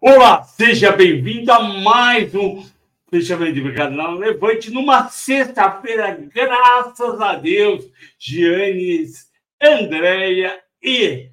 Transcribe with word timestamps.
Olá, 0.00 0.44
seja 0.44 0.92
bem-vindo 0.92 1.50
a 1.50 1.60
mais 1.60 2.32
um 2.32 2.64
fechamento 3.10 3.54
de 3.54 3.62
Mercado 3.62 3.96
na 3.96 4.08
Levante 4.12 4.70
numa 4.70 5.08
sexta-feira, 5.08 6.16
graças 6.32 7.20
a 7.20 7.34
Deus, 7.34 7.84
Giannis, 8.16 9.28
Andréia 9.60 10.62
e 10.80 11.30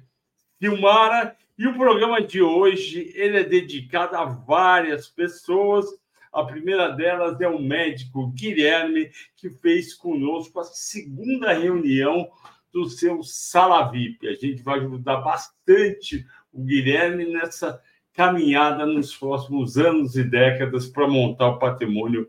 Silmara. 0.58 1.36
E 1.56 1.68
o 1.68 1.74
programa 1.74 2.20
de 2.20 2.42
hoje 2.42 3.12
ele 3.14 3.38
é 3.38 3.44
dedicado 3.44 4.16
a 4.16 4.24
várias 4.24 5.06
pessoas. 5.06 5.86
A 6.32 6.42
primeira 6.42 6.88
delas 6.88 7.40
é 7.40 7.46
o 7.46 7.62
médico 7.62 8.26
Guilherme, 8.32 9.12
que 9.36 9.48
fez 9.48 9.94
conosco 9.94 10.58
a 10.58 10.64
segunda 10.64 11.52
reunião 11.52 12.28
do 12.72 12.90
seu 12.90 13.22
Sala 13.22 13.92
VIP. 13.92 14.26
A 14.26 14.34
gente 14.34 14.60
vai 14.60 14.80
ajudar 14.80 15.18
bastante 15.18 16.26
o 16.52 16.64
Guilherme 16.64 17.26
nessa 17.26 17.80
caminhada 18.16 18.86
nos 18.86 19.14
próximos 19.14 19.76
anos 19.76 20.16
e 20.16 20.24
décadas 20.24 20.86
para 20.86 21.06
montar 21.06 21.48
o 21.48 21.58
patrimônio 21.58 22.28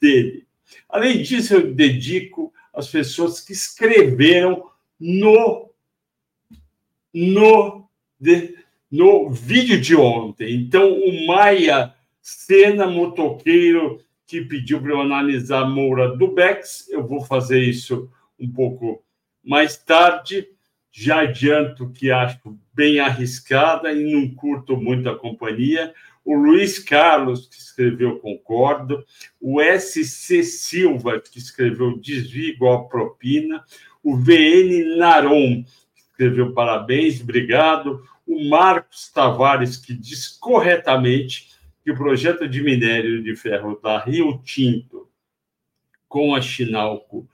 dele. 0.00 0.46
Além 0.88 1.22
disso, 1.22 1.54
eu 1.54 1.74
dedico 1.74 2.52
às 2.72 2.88
pessoas 2.88 3.40
que 3.40 3.52
escreveram 3.52 4.70
no 4.98 5.68
no 7.12 7.88
de, 8.18 8.56
no 8.90 9.30
vídeo 9.30 9.80
de 9.80 9.94
ontem. 9.94 10.54
Então, 10.54 10.92
o 10.92 11.26
Maia 11.26 11.94
Sena 12.20 12.86
Motoqueiro 12.86 14.00
que 14.30 14.42
pediu 14.42 14.80
para 14.80 14.92
eu 14.92 15.00
analisar 15.00 15.68
Moura 15.68 16.16
do 16.16 16.28
Bex, 16.28 16.88
eu 16.88 17.04
vou 17.04 17.20
fazer 17.20 17.60
isso 17.64 18.08
um 18.38 18.48
pouco 18.48 19.02
mais 19.42 19.76
tarde. 19.76 20.48
Já 20.92 21.22
adianto 21.22 21.90
que 21.90 22.10
acho 22.10 22.58
bem 22.74 22.98
arriscada 22.98 23.92
e 23.92 24.12
não 24.12 24.28
curto 24.34 24.76
muito 24.76 25.08
a 25.08 25.18
companhia. 25.18 25.94
O 26.24 26.34
Luiz 26.34 26.78
Carlos, 26.78 27.46
que 27.46 27.56
escreveu 27.56 28.18
Concordo. 28.18 29.04
O 29.40 29.60
SC 29.60 30.42
Silva, 30.42 31.20
que 31.20 31.38
escreveu 31.38 31.98
Desvio 31.98 32.48
igual 32.48 32.88
propina. 32.88 33.64
O 34.02 34.16
VN 34.16 34.96
Naron, 34.96 35.62
que 35.62 36.00
escreveu 36.00 36.52
Parabéns, 36.52 37.20
obrigado. 37.20 38.02
O 38.26 38.48
Marcos 38.48 39.10
Tavares, 39.10 39.76
que 39.76 39.94
diz 39.94 40.28
corretamente 40.28 41.50
que 41.82 41.90
o 41.90 41.96
projeto 41.96 42.48
de 42.48 42.62
minério 42.62 43.22
de 43.22 43.34
ferro 43.36 43.78
da 43.82 43.98
Rio 43.98 44.40
Tinto 44.44 45.08
com 46.08 46.34
a 46.34 46.40
Chinalco 46.40 47.28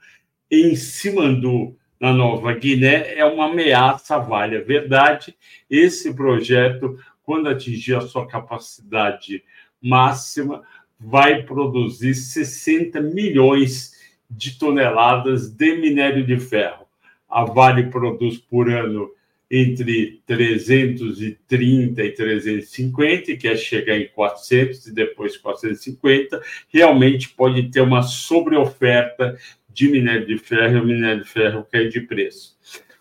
em 0.51 0.77
Simandu 0.77 1.77
na 2.01 2.13
Nova 2.13 2.53
Guiné 2.53 3.15
é 3.17 3.25
uma 3.25 3.47
ameaça, 3.47 4.19
vale 4.19 4.57
a 4.57 4.61
verdade. 4.63 5.35
Esse 5.71 6.15
projeto, 6.15 6.99
quando 7.23 7.49
atingir 7.49 7.97
a 7.97 8.03
sua 8.03 8.27
capacidade 8.27 9.43
máxima, 9.81 10.63
vai 10.99 11.43
produzir 11.43 12.15
60 12.15 13.01
milhões 13.01 13.93
de 14.31 14.59
toneladas 14.59 15.51
de 15.51 15.77
minério 15.77 16.25
de 16.27 16.39
ferro. 16.39 16.87
A 17.29 17.45
Vale 17.45 17.85
produz 17.91 18.39
por 18.39 18.71
ano 18.71 19.11
entre 19.49 20.21
330 20.27 22.03
e 22.03 22.12
350, 22.12 23.31
e 23.31 23.37
quer 23.37 23.56
chegar 23.56 23.97
em 23.97 24.09
400 24.09 24.87
e 24.89 24.93
depois 24.93 25.37
450, 25.37 26.43
realmente 26.69 27.29
pode 27.29 27.71
ter 27.71 27.81
uma 27.81 28.03
sobreoferta 28.03 29.39
de 29.76 29.91
minério 29.91 30.26
de 30.26 30.38
ferro 30.38 30.82
o 30.82 30.87
minério 30.87 31.22
de 31.22 31.28
ferro 31.28 31.66
cai 31.70 31.88
de 31.88 32.00
preço. 32.00 32.56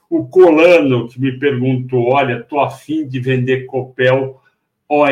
O 0.10 0.28
Colano, 0.28 1.08
que 1.08 1.20
me 1.20 1.40
perguntou, 1.40 2.10
olha, 2.12 2.40
estou 2.40 2.60
afim 2.60 3.08
de 3.08 3.18
vender 3.20 3.66
Copel 3.66 4.42
ON. 4.90 5.08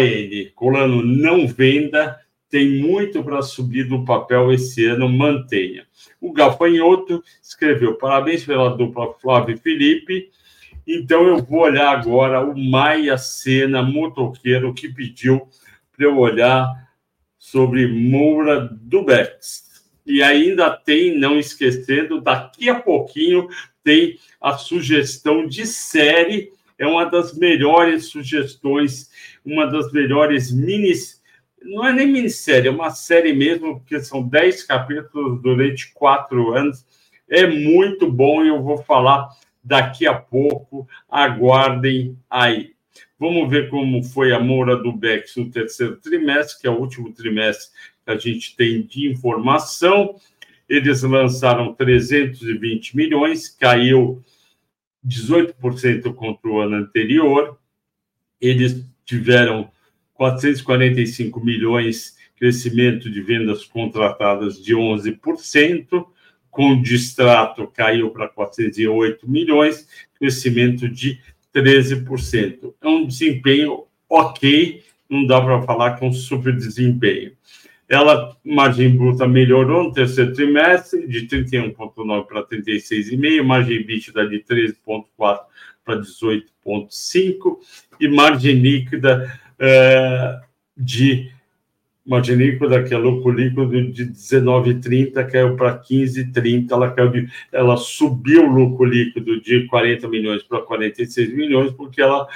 Colano, 0.54 1.02
não 1.02 1.48
venda, 1.48 2.20
tem 2.50 2.70
muito 2.82 3.24
para 3.24 3.42
subir 3.42 3.86
do 3.86 4.04
papel 4.04 4.52
esse 4.52 4.86
ano, 4.86 5.08
mantenha. 5.08 5.88
O 6.20 6.34
Gafanhoto 6.34 7.24
escreveu, 7.42 7.96
parabéns 7.96 8.46
pela 8.46 8.76
dupla 8.76 9.14
Flávio 9.14 9.56
e 9.56 9.58
Felipe, 9.58 10.30
então 10.86 11.26
eu 11.26 11.38
vou 11.38 11.62
olhar 11.62 11.98
agora 11.98 12.46
o 12.46 12.60
Maia 12.60 13.18
Sena, 13.18 13.82
motoqueiro, 13.82 14.74
que 14.74 14.90
pediu 14.90 15.48
para 15.96 16.06
eu 16.06 16.18
olhar 16.18 16.68
sobre 17.38 17.88
Moura 17.88 18.70
do 18.70 19.04
Bex. 19.04 19.73
E 20.06 20.22
ainda 20.22 20.70
tem, 20.72 21.18
não 21.18 21.40
esquecendo, 21.40 22.20
daqui 22.20 22.70
a 22.70 22.80
pouquinho 22.80 23.48
tem 23.84 24.18
a 24.40 24.58
sugestão 24.58 25.46
de 25.46 25.66
série, 25.66 26.52
é 26.78 26.88
uma 26.88 27.06
das 27.06 27.38
melhores 27.38 28.06
sugestões, 28.08 29.10
uma 29.46 29.66
das 29.66 29.92
melhores 29.92 30.52
mini. 30.52 30.94
Não 31.62 31.88
é 31.88 31.94
nem 31.94 32.08
minissérie, 32.08 32.68
é 32.68 32.72
uma 32.72 32.90
série 32.90 33.34
mesmo, 33.34 33.80
porque 33.80 34.02
são 34.02 34.28
dez 34.28 34.64
capítulos 34.64 35.42
durante 35.42 35.94
quatro 35.94 36.54
anos. 36.54 36.86
É 37.30 37.48
muito 37.48 38.12
bom 38.12 38.44
e 38.44 38.50
eu 38.50 38.62
vou 38.62 38.84
falar 38.84 39.30
daqui 39.64 40.06
a 40.06 40.14
pouco. 40.14 40.88
Aguardem 41.10 42.18
aí. 42.30 42.74
Vamos 43.18 43.50
ver 43.50 43.70
como 43.70 44.04
foi 44.04 44.34
a 44.34 44.40
Moura 44.40 44.76
do 44.76 44.92
Bex 44.92 45.38
no 45.38 45.50
terceiro 45.50 45.96
trimestre, 45.96 46.60
que 46.60 46.68
é 46.68 46.70
o 46.70 46.78
último 46.78 47.14
trimestre 47.14 47.72
que 48.06 48.12
a 48.12 48.18
gente 48.18 48.56
tem 48.56 48.82
de 48.82 49.10
informação. 49.10 50.16
Eles 50.68 51.04
lançaram 51.04 51.74
320 51.74 52.96
milhões, 52.96 53.50
caiu 53.50 54.24
18% 55.06 56.14
contra 56.14 56.50
o 56.50 56.60
ano 56.60 56.76
anterior. 56.78 57.58
Eles 58.40 58.86
tiveram 59.06 59.70
445 60.14 61.44
milhões, 61.44 62.18
crescimento 62.36 63.10
de 63.10 63.22
vendas 63.22 63.66
contratadas 63.66 64.62
de 64.62 64.74
11%, 64.74 66.06
com 66.50 66.82
distrato 66.82 67.68
caiu 67.68 68.12
para 68.12 68.30
408 68.30 69.30
milhões, 69.30 69.88
crescimento 70.20 70.88
de 70.88 71.20
13%. 71.54 72.74
É 72.82 72.88
um 72.88 73.06
desempenho 73.06 73.86
ok, 74.10 74.84
não 75.10 75.26
dá 75.26 75.42
para 75.42 75.62
falar 75.64 75.96
que 75.96 76.06
é 76.06 76.08
um 76.08 76.14
super 76.14 76.56
desempenho. 76.56 77.32
Ela, 77.90 78.36
margem 78.44 78.96
bruta 78.96 79.28
melhorou 79.28 79.86
no 79.86 79.94
terceiro 79.94 80.34
trimestre, 80.34 81.08
de 81.08 81.28
31,9 81.28 82.26
para 82.26 82.44
36,5, 82.48 83.44
margem 83.44 83.78
líquida 83.80 84.28
de 84.28 84.40
13,4 84.40 85.40
para 85.86 86.00
18,5 86.00 87.58
e 88.00 88.08
margem 88.08 88.56
líquida 88.56 89.40
é, 89.60 90.40
de 90.78 91.32
margem 92.06 92.36
líquida, 92.36 92.84
que 92.84 92.94
é 92.94 92.98
lucro 92.98 93.32
líquido 93.32 93.92
de 93.92 94.06
19,30 94.08 95.30
caiu 95.30 95.56
para 95.56 95.80
15,30, 95.80 96.72
ela 96.72 96.96
ela 97.52 97.78
subiu 97.78 98.46
o 98.46 98.52
lucro 98.52 98.86
líquido 98.86 99.42
de 99.42 99.66
40 99.68 100.08
milhões 100.08 100.44
para 100.44 100.62
46 100.62 101.34
milhões 101.34 101.72
porque 101.72 102.02
ela 102.02 102.28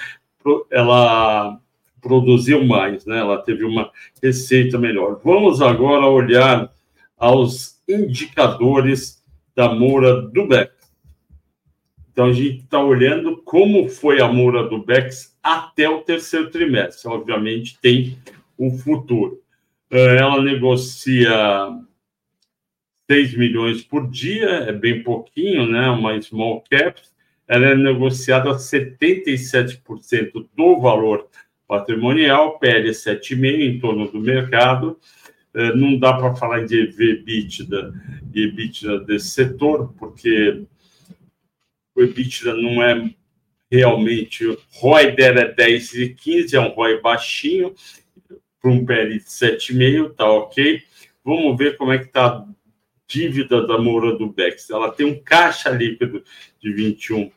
ela 0.71 1.59
produziu 2.01 2.63
mais, 2.65 3.05
né? 3.05 3.19
Ela 3.19 3.41
teve 3.41 3.63
uma 3.63 3.91
receita 4.21 4.77
melhor. 4.77 5.19
Vamos 5.23 5.61
agora 5.61 6.05
olhar 6.05 6.71
aos 7.17 7.81
indicadores 7.87 9.23
da 9.55 9.73
Moura 9.73 10.21
do 10.21 10.47
Bex. 10.47 10.71
Então, 12.11 12.25
a 12.25 12.33
gente 12.33 12.63
está 12.63 12.79
olhando 12.79 13.37
como 13.43 13.87
foi 13.89 14.21
a 14.21 14.27
Moura 14.27 14.67
do 14.67 14.83
Bex 14.83 15.37
até 15.41 15.87
o 15.87 16.01
terceiro 16.01 16.49
trimestre. 16.49 17.09
Obviamente, 17.09 17.77
tem 17.79 18.17
o 18.57 18.71
futuro. 18.71 19.41
Eh, 19.89 20.17
ela 20.17 20.41
negocia 20.41 21.31
6 23.09 23.37
milhões 23.37 23.83
por 23.83 24.09
dia, 24.09 24.49
é 24.49 24.73
bem 24.73 25.01
pouquinho, 25.01 25.65
né? 25.67 25.89
Uma 25.89 26.21
small 26.21 26.63
cap. 26.69 27.01
Ela 27.47 27.67
é 27.67 27.75
negociada 27.75 28.51
a 28.51 28.55
77% 28.55 30.49
do 30.55 30.81
valor 30.81 31.27
patrimonial, 31.67 32.57
PL 32.59 32.89
7,5 32.89 33.59
em 33.61 33.79
torno 33.79 34.09
do 34.09 34.19
mercado. 34.19 34.99
É, 35.53 35.75
não 35.75 35.97
dá 35.97 36.13
para 36.13 36.35
falar 36.35 36.65
de 36.65 36.83
EBITDA 36.83 37.93
e 38.33 38.43
EBITDA 38.43 38.99
desse 38.99 39.29
setor, 39.29 39.93
porque 39.97 40.63
o 41.95 42.01
EBITDA 42.01 42.53
não 42.53 42.81
é 42.81 43.09
realmente. 43.71 44.45
O 44.45 44.57
ROI 44.73 45.11
dela 45.11 45.41
é 45.41 45.53
10 45.53 45.93
e 45.95 46.09
15, 46.09 46.55
é 46.55 46.59
um 46.59 46.69
ROI 46.69 47.01
baixinho, 47.01 47.73
para 48.61 48.71
um 48.71 48.85
PL 48.85 49.19
7,5, 49.19 50.13
tá 50.15 50.29
ok. 50.29 50.81
Vamos 51.23 51.57
ver 51.57 51.75
como 51.75 51.91
é 51.91 51.97
que 51.97 52.05
está 52.05 52.27
a 52.27 52.45
dívida 53.07 53.65
da 53.65 53.77
Moura 53.77 54.17
do 54.17 54.27
Bex. 54.27 54.69
Ela 54.69 54.91
tem 54.91 55.05
um 55.05 55.21
caixa 55.21 55.69
líquido 55.69 56.23
de 56.59 56.71
21 56.71 57.31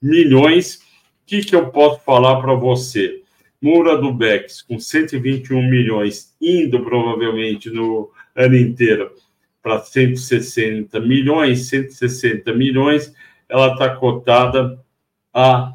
milhões. 0.00 0.76
O 0.76 0.80
que, 1.26 1.42
que 1.42 1.54
eu 1.54 1.70
posso 1.70 2.00
falar 2.04 2.40
para 2.40 2.54
você? 2.54 3.21
Moura 3.62 3.96
do 3.96 4.12
Bex, 4.12 4.60
com 4.62 4.78
121 4.80 5.62
milhões, 5.62 6.34
indo 6.40 6.82
provavelmente 6.82 7.70
no 7.70 8.10
ano 8.34 8.56
inteiro 8.56 9.14
para 9.62 9.78
160 9.78 10.98
milhões, 10.98 11.68
160 11.68 12.52
milhões, 12.52 13.14
ela 13.48 13.72
está 13.72 13.94
cotada 13.94 14.78
a 15.32 15.72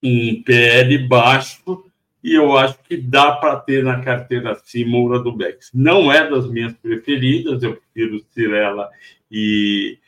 um 0.00 0.42
PL 0.44 1.08
baixo 1.08 1.84
e 2.22 2.34
eu 2.34 2.56
acho 2.56 2.78
que 2.84 2.96
dá 2.96 3.32
para 3.32 3.56
ter 3.56 3.82
na 3.82 4.00
carteira 4.00 4.52
assim 4.52 4.84
Moura 4.84 5.18
do 5.18 5.32
Bex. 5.32 5.70
Não 5.74 6.12
é 6.12 6.30
das 6.30 6.48
minhas 6.48 6.72
preferidas, 6.74 7.62
eu 7.62 7.76
prefiro 7.76 8.24
Cirela 8.30 8.88
e, 9.30 9.98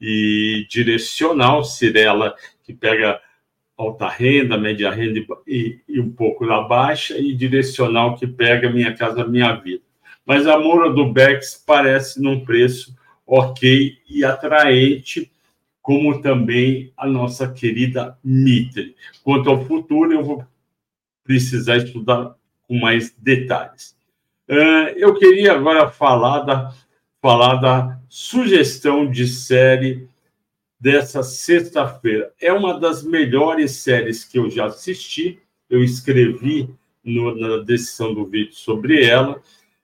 e 0.00 0.66
Direcional, 0.68 1.64
Cirela 1.64 2.34
que 2.62 2.74
pega 2.74 3.20
alta 3.76 4.08
renda, 4.08 4.56
média 4.56 4.90
renda 4.90 5.20
e, 5.46 5.80
e, 5.88 6.00
um 6.00 6.10
pouco 6.10 6.46
da 6.46 6.62
baixa, 6.62 7.18
e 7.18 7.34
Direcional 7.34 8.16
que 8.16 8.26
pega 8.26 8.70
Minha 8.70 8.94
Casa 8.94 9.26
Minha 9.26 9.54
Vida. 9.54 9.82
Mas 10.24 10.46
a 10.46 10.58
Moura 10.58 10.90
do 10.90 11.12
Bex 11.12 11.62
parece 11.66 12.20
num 12.22 12.44
preço 12.44 12.96
ok 13.26 13.98
e 14.08 14.24
atraente, 14.24 15.30
como 15.82 16.20
também 16.22 16.92
a 16.96 17.06
nossa 17.06 17.50
querida 17.52 18.16
Mitre. 18.24 18.94
Quanto 19.22 19.50
ao 19.50 19.64
futuro, 19.66 20.12
eu 20.12 20.22
vou 20.22 20.44
precisar 21.24 21.78
estudar 21.78 22.34
com 22.66 22.78
mais 22.78 23.14
detalhes. 23.18 23.94
Uh, 24.48 24.92
eu 24.96 25.14
queria 25.14 25.52
agora 25.52 25.90
falar 25.90 26.40
da, 26.40 26.72
falar 27.20 27.56
da 27.56 27.98
sugestão 28.08 29.10
de 29.10 29.26
série 29.26 30.08
dessa 30.84 31.22
sexta-feira. 31.22 32.30
É 32.38 32.52
uma 32.52 32.78
das 32.78 33.02
melhores 33.02 33.70
séries 33.70 34.22
que 34.22 34.38
eu 34.38 34.50
já 34.50 34.66
assisti. 34.66 35.38
Eu 35.70 35.82
escrevi 35.82 36.68
no, 37.02 37.34
na 37.34 37.64
descrição 37.64 38.12
do 38.12 38.26
vídeo 38.26 38.52
sobre 38.52 39.02
ela. 39.02 39.40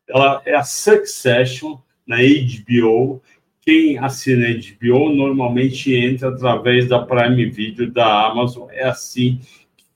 Ela 0.07 0.43
é 0.45 0.55
a 0.55 0.63
Succession 0.63 1.79
na 2.07 2.19
HBO. 2.19 3.23
Quem 3.63 3.97
assina 3.97 4.47
HBO 4.49 5.09
normalmente 5.09 5.95
entra 5.95 6.29
através 6.29 6.87
da 6.87 6.99
Prime 6.99 7.47
Video 7.47 7.91
da 7.91 8.27
Amazon. 8.27 8.69
É 8.71 8.85
assim 8.85 9.41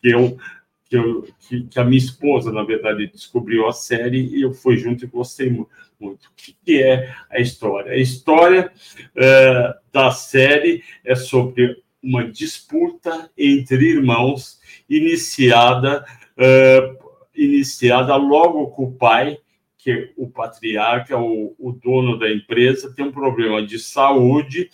que 0.00 0.09
eu 0.09 0.39
que, 0.87 0.97
eu, 0.97 1.29
que, 1.41 1.65
que, 1.65 1.81
a 1.81 1.85
minha 1.85 1.99
esposa, 1.99 2.50
na 2.50 2.62
verdade, 2.62 3.11
descobriu 3.12 3.67
a 3.67 3.73
série 3.73 4.37
e 4.37 4.43
eu 4.43 4.53
fui 4.53 4.79
junto 4.79 5.05
e 5.05 5.09
gostei 5.09 5.50
muito. 5.50 5.69
O 6.12 6.19
que 6.65 6.83
é 6.83 7.15
a 7.31 7.41
história? 7.41 7.93
A 7.93 7.97
história 7.97 8.73
é, 9.17 9.75
da 9.93 10.11
série 10.11 10.83
é 11.05 11.15
sobre 11.15 11.83
uma 12.03 12.25
disputa 12.25 13.31
entre 13.37 13.91
irmãos 13.91 14.61
iniciada, 14.89 16.05
é, 16.37 16.97
iniciada 17.35 18.15
logo 18.17 18.69
com 18.69 18.85
o 18.85 18.93
pai, 18.93 19.39
que 19.79 19.91
é 19.91 20.11
o 20.17 20.29
patriarca, 20.29 21.19
o, 21.19 21.55
o 21.59 21.73
dono 21.73 22.19
da 22.19 22.31
empresa, 22.31 22.93
tem 22.95 23.07
um 23.07 23.12
problema 23.12 23.65
de 23.65 23.79
saúde 23.79 24.71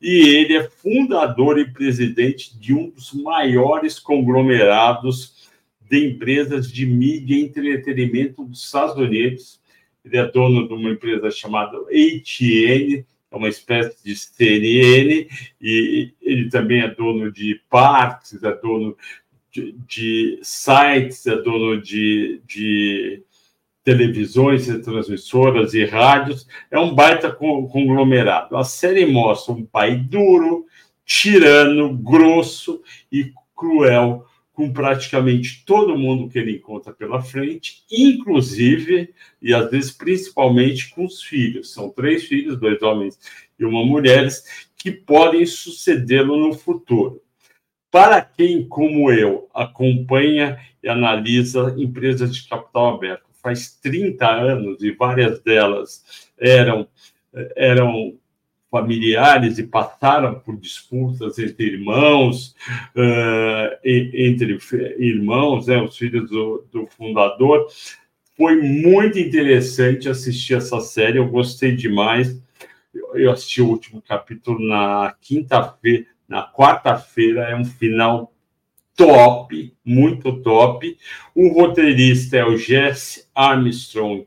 e 0.00 0.28
ele 0.28 0.56
é 0.56 0.68
fundador 0.68 1.58
e 1.58 1.72
presidente 1.72 2.58
de 2.58 2.74
um 2.74 2.90
dos 2.90 3.12
maiores 3.12 3.98
conglomerados 3.98 5.50
de 5.80 6.06
empresas 6.06 6.70
de 6.70 6.84
mídia 6.84 7.34
e 7.34 7.44
entretenimento 7.44 8.44
dos 8.44 8.64
Estados 8.64 8.96
Unidos. 8.96 9.60
Ele 10.06 10.16
é 10.16 10.30
dono 10.30 10.68
de 10.68 10.72
uma 10.72 10.90
empresa 10.90 11.30
chamada 11.32 11.76
ATN, 11.78 13.04
é 13.30 13.36
uma 13.36 13.48
espécie 13.48 14.04
de 14.04 14.14
CNN, 14.14 15.28
e 15.60 16.14
ele 16.22 16.48
também 16.48 16.80
é 16.80 16.88
dono 16.88 17.32
de 17.32 17.60
parques, 17.68 18.40
é 18.42 18.54
dono 18.54 18.96
de, 19.50 19.74
de 19.86 20.38
sites, 20.42 21.26
é 21.26 21.36
dono 21.36 21.82
de, 21.82 22.40
de 22.46 23.22
televisões 23.82 24.66
transmissoras 24.84 25.74
e 25.74 25.84
rádios. 25.84 26.46
É 26.70 26.78
um 26.78 26.94
baita 26.94 27.32
conglomerado. 27.32 28.56
A 28.56 28.62
série 28.62 29.04
mostra 29.06 29.52
um 29.52 29.64
pai 29.64 29.96
duro, 29.96 30.66
tirano, 31.04 31.96
grosso 31.96 32.80
e 33.10 33.32
cruel 33.56 34.24
com 34.56 34.72
praticamente 34.72 35.62
todo 35.66 35.98
mundo 35.98 36.30
que 36.30 36.38
ele 36.38 36.56
encontra 36.56 36.90
pela 36.90 37.20
frente, 37.20 37.84
inclusive, 37.92 39.12
e 39.40 39.52
às 39.52 39.70
vezes 39.70 39.90
principalmente 39.90 40.88
com 40.94 41.04
os 41.04 41.22
filhos. 41.22 41.74
São 41.74 41.90
três 41.90 42.24
filhos, 42.24 42.58
dois 42.58 42.80
homens 42.80 43.18
e 43.58 43.66
uma 43.66 43.84
mulher, 43.84 44.26
que 44.74 44.90
podem 44.90 45.44
sucedê-lo 45.44 46.38
no 46.38 46.54
futuro. 46.54 47.20
Para 47.90 48.22
quem, 48.22 48.66
como 48.66 49.12
eu, 49.12 49.46
acompanha 49.52 50.58
e 50.82 50.88
analisa 50.88 51.74
empresas 51.76 52.34
de 52.34 52.48
capital 52.48 52.94
aberto 52.94 53.26
faz 53.42 53.76
30 53.76 54.26
anos 54.26 54.82
e 54.82 54.90
várias 54.90 55.38
delas 55.40 56.30
eram, 56.38 56.88
eram 57.54 58.18
familiares 58.70 59.58
e 59.58 59.66
passaram 59.66 60.40
por 60.40 60.56
disputas 60.56 61.38
entre 61.38 61.66
irmãos, 61.66 62.54
uh, 62.94 63.78
entre 63.84 64.58
irmãos, 64.98 65.66
né, 65.66 65.80
os 65.80 65.96
filhos 65.96 66.28
do, 66.28 66.66
do, 66.72 66.86
fundador. 66.86 67.66
Foi 68.36 68.56
muito 68.60 69.18
interessante 69.18 70.08
assistir 70.08 70.54
essa 70.54 70.80
série, 70.80 71.18
eu 71.18 71.28
gostei 71.28 71.74
demais. 71.74 72.40
Eu 73.14 73.30
assisti 73.30 73.62
o 73.62 73.68
último 73.68 74.02
capítulo 74.02 74.58
na 74.58 75.14
quinta-feira, 75.20 76.06
na 76.28 76.46
quarta-feira, 76.50 77.44
é 77.44 77.56
um 77.56 77.64
final 77.64 78.32
top, 78.96 79.72
muito 79.84 80.42
top. 80.42 80.96
O 81.34 81.48
roteirista 81.48 82.38
é 82.38 82.44
o 82.44 82.56
Jesse 82.56 83.28
Armstrong, 83.34 84.26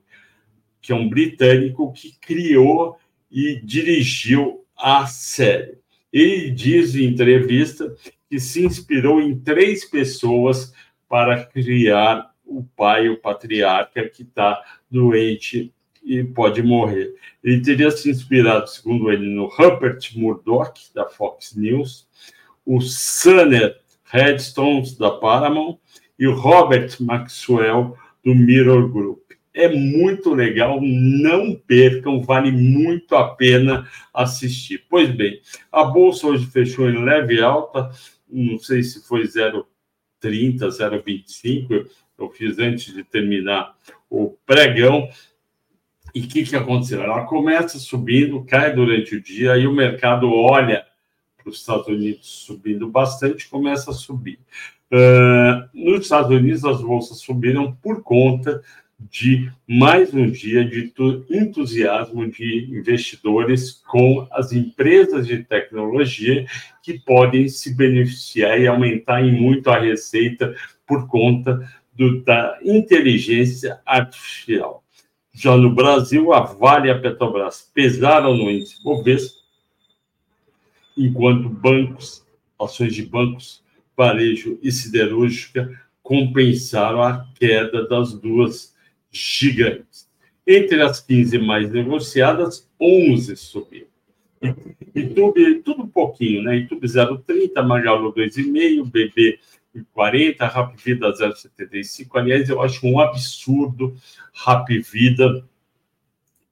que 0.81 0.91
é 0.91 0.95
um 0.95 1.09
britânico 1.09 1.91
que 1.91 2.17
criou 2.19 2.97
e 3.31 3.59
dirigiu 3.63 4.65
a 4.75 5.05
série. 5.05 5.77
Ele 6.11 6.49
diz 6.49 6.95
em 6.95 7.05
entrevista 7.05 7.93
que 8.29 8.39
se 8.39 8.65
inspirou 8.65 9.21
em 9.21 9.37
três 9.39 9.85
pessoas 9.85 10.73
para 11.07 11.45
criar 11.45 12.31
o 12.45 12.63
pai, 12.63 13.09
o 13.09 13.17
patriarca, 13.17 14.07
que 14.09 14.23
está 14.23 14.61
doente 14.89 15.73
e 16.03 16.23
pode 16.23 16.63
morrer. 16.63 17.13
Ele 17.43 17.61
teria 17.61 17.91
se 17.91 18.09
inspirado, 18.09 18.67
segundo 18.67 19.11
ele, 19.11 19.27
no 19.27 19.45
Rupert 19.45 20.11
Murdoch, 20.15 20.81
da 20.93 21.05
Fox 21.05 21.55
News, 21.55 22.07
o 22.65 22.81
Sunner 22.81 23.77
Redstones, 24.05 24.97
da 24.97 25.11
Paramount, 25.11 25.77
e 26.17 26.27
o 26.27 26.33
Robert 26.33 26.95
Maxwell, 26.99 27.95
do 28.23 28.33
Mirror 28.33 28.89
Group 28.89 29.28
é 29.53 29.67
muito 29.67 30.33
legal, 30.33 30.79
não 30.81 31.55
percam, 31.55 32.21
vale 32.21 32.51
muito 32.51 33.15
a 33.15 33.35
pena 33.35 33.87
assistir. 34.13 34.85
Pois 34.89 35.09
bem, 35.09 35.41
a 35.71 35.83
bolsa 35.83 36.27
hoje 36.27 36.45
fechou 36.45 36.89
em 36.89 37.03
leve 37.03 37.41
alta, 37.41 37.89
não 38.29 38.59
sei 38.59 38.83
se 38.83 39.05
foi 39.07 39.23
0,30, 39.23 39.65
0,25, 40.67 41.87
eu 42.17 42.29
fiz 42.29 42.59
antes 42.59 42.93
de 42.93 43.03
terminar 43.03 43.75
o 44.09 44.35
pregão. 44.45 45.09
E 46.13 46.21
o 46.21 46.27
que, 46.27 46.43
que 46.43 46.55
aconteceu? 46.55 47.01
Ela 47.03 47.25
começa 47.25 47.77
subindo, 47.79 48.43
cai 48.43 48.73
durante 48.73 49.15
o 49.15 49.21
dia, 49.21 49.57
e 49.57 49.67
o 49.67 49.73
mercado 49.73 50.31
olha 50.31 50.85
para 51.37 51.49
os 51.49 51.59
Estados 51.59 51.87
Unidos 51.87 52.27
subindo 52.27 52.89
bastante, 52.89 53.47
começa 53.47 53.91
a 53.91 53.93
subir. 53.93 54.39
Uh, 54.91 55.69
nos 55.71 56.01
Estados 56.01 56.31
Unidos, 56.31 56.65
as 56.65 56.81
bolsas 56.81 57.19
subiram 57.19 57.75
por 57.75 58.01
conta 58.01 58.61
de 58.99 59.51
mais 59.65 60.13
um 60.13 60.29
dia 60.29 60.65
de 60.65 60.91
entusiasmo 61.29 62.29
de 62.29 62.67
investidores 62.71 63.81
com 63.87 64.27
as 64.31 64.51
empresas 64.51 65.25
de 65.25 65.43
tecnologia 65.43 66.45
que 66.83 66.99
podem 66.99 67.47
se 67.47 67.73
beneficiar 67.73 68.59
e 68.59 68.67
aumentar 68.67 69.23
em 69.23 69.31
muito 69.31 69.69
a 69.69 69.79
receita 69.79 70.53
por 70.85 71.07
conta 71.07 71.67
do, 71.93 72.21
da 72.23 72.59
inteligência 72.63 73.79
artificial. 73.85 74.83
Já 75.33 75.55
no 75.55 75.73
Brasil, 75.73 76.33
a 76.33 76.41
Vale 76.41 76.87
e 76.87 76.91
a 76.91 76.99
Petrobras 76.99 77.69
pesaram 77.73 78.35
no 78.35 78.51
índice 78.51 78.83
Bovespa, 78.83 79.39
enquanto 80.97 81.47
bancos, 81.47 82.25
ações 82.59 82.93
de 82.93 83.05
bancos, 83.05 83.63
varejo 83.95 84.59
e 84.61 84.71
siderúrgica 84.71 85.69
compensaram 86.01 87.01
a 87.01 87.25
queda 87.35 87.87
das 87.87 88.13
duas 88.13 88.75
gigantes. 89.11 90.09
Entre 90.45 90.81
as 90.81 90.99
15 90.99 91.37
mais 91.39 91.71
negociadas, 91.71 92.69
11 92.79 93.35
subiram. 93.35 93.87
YouTube, 94.95 95.61
tudo 95.63 95.83
um 95.83 95.87
pouquinho, 95.87 96.43
né? 96.43 96.57
YouTube 96.57 96.87
0,30, 96.87 97.61
Magalu 97.61 98.13
2,5, 98.13 98.89
BB 98.89 99.39
40, 99.93 100.47
Rap 100.47 100.75
Vida 100.83 101.11
0,75. 101.11 102.07
Aliás, 102.15 102.49
eu 102.49 102.61
acho 102.61 102.85
um 102.87 102.99
absurdo 102.99 103.95
Rap 104.33 104.67
Vida. 104.79 105.45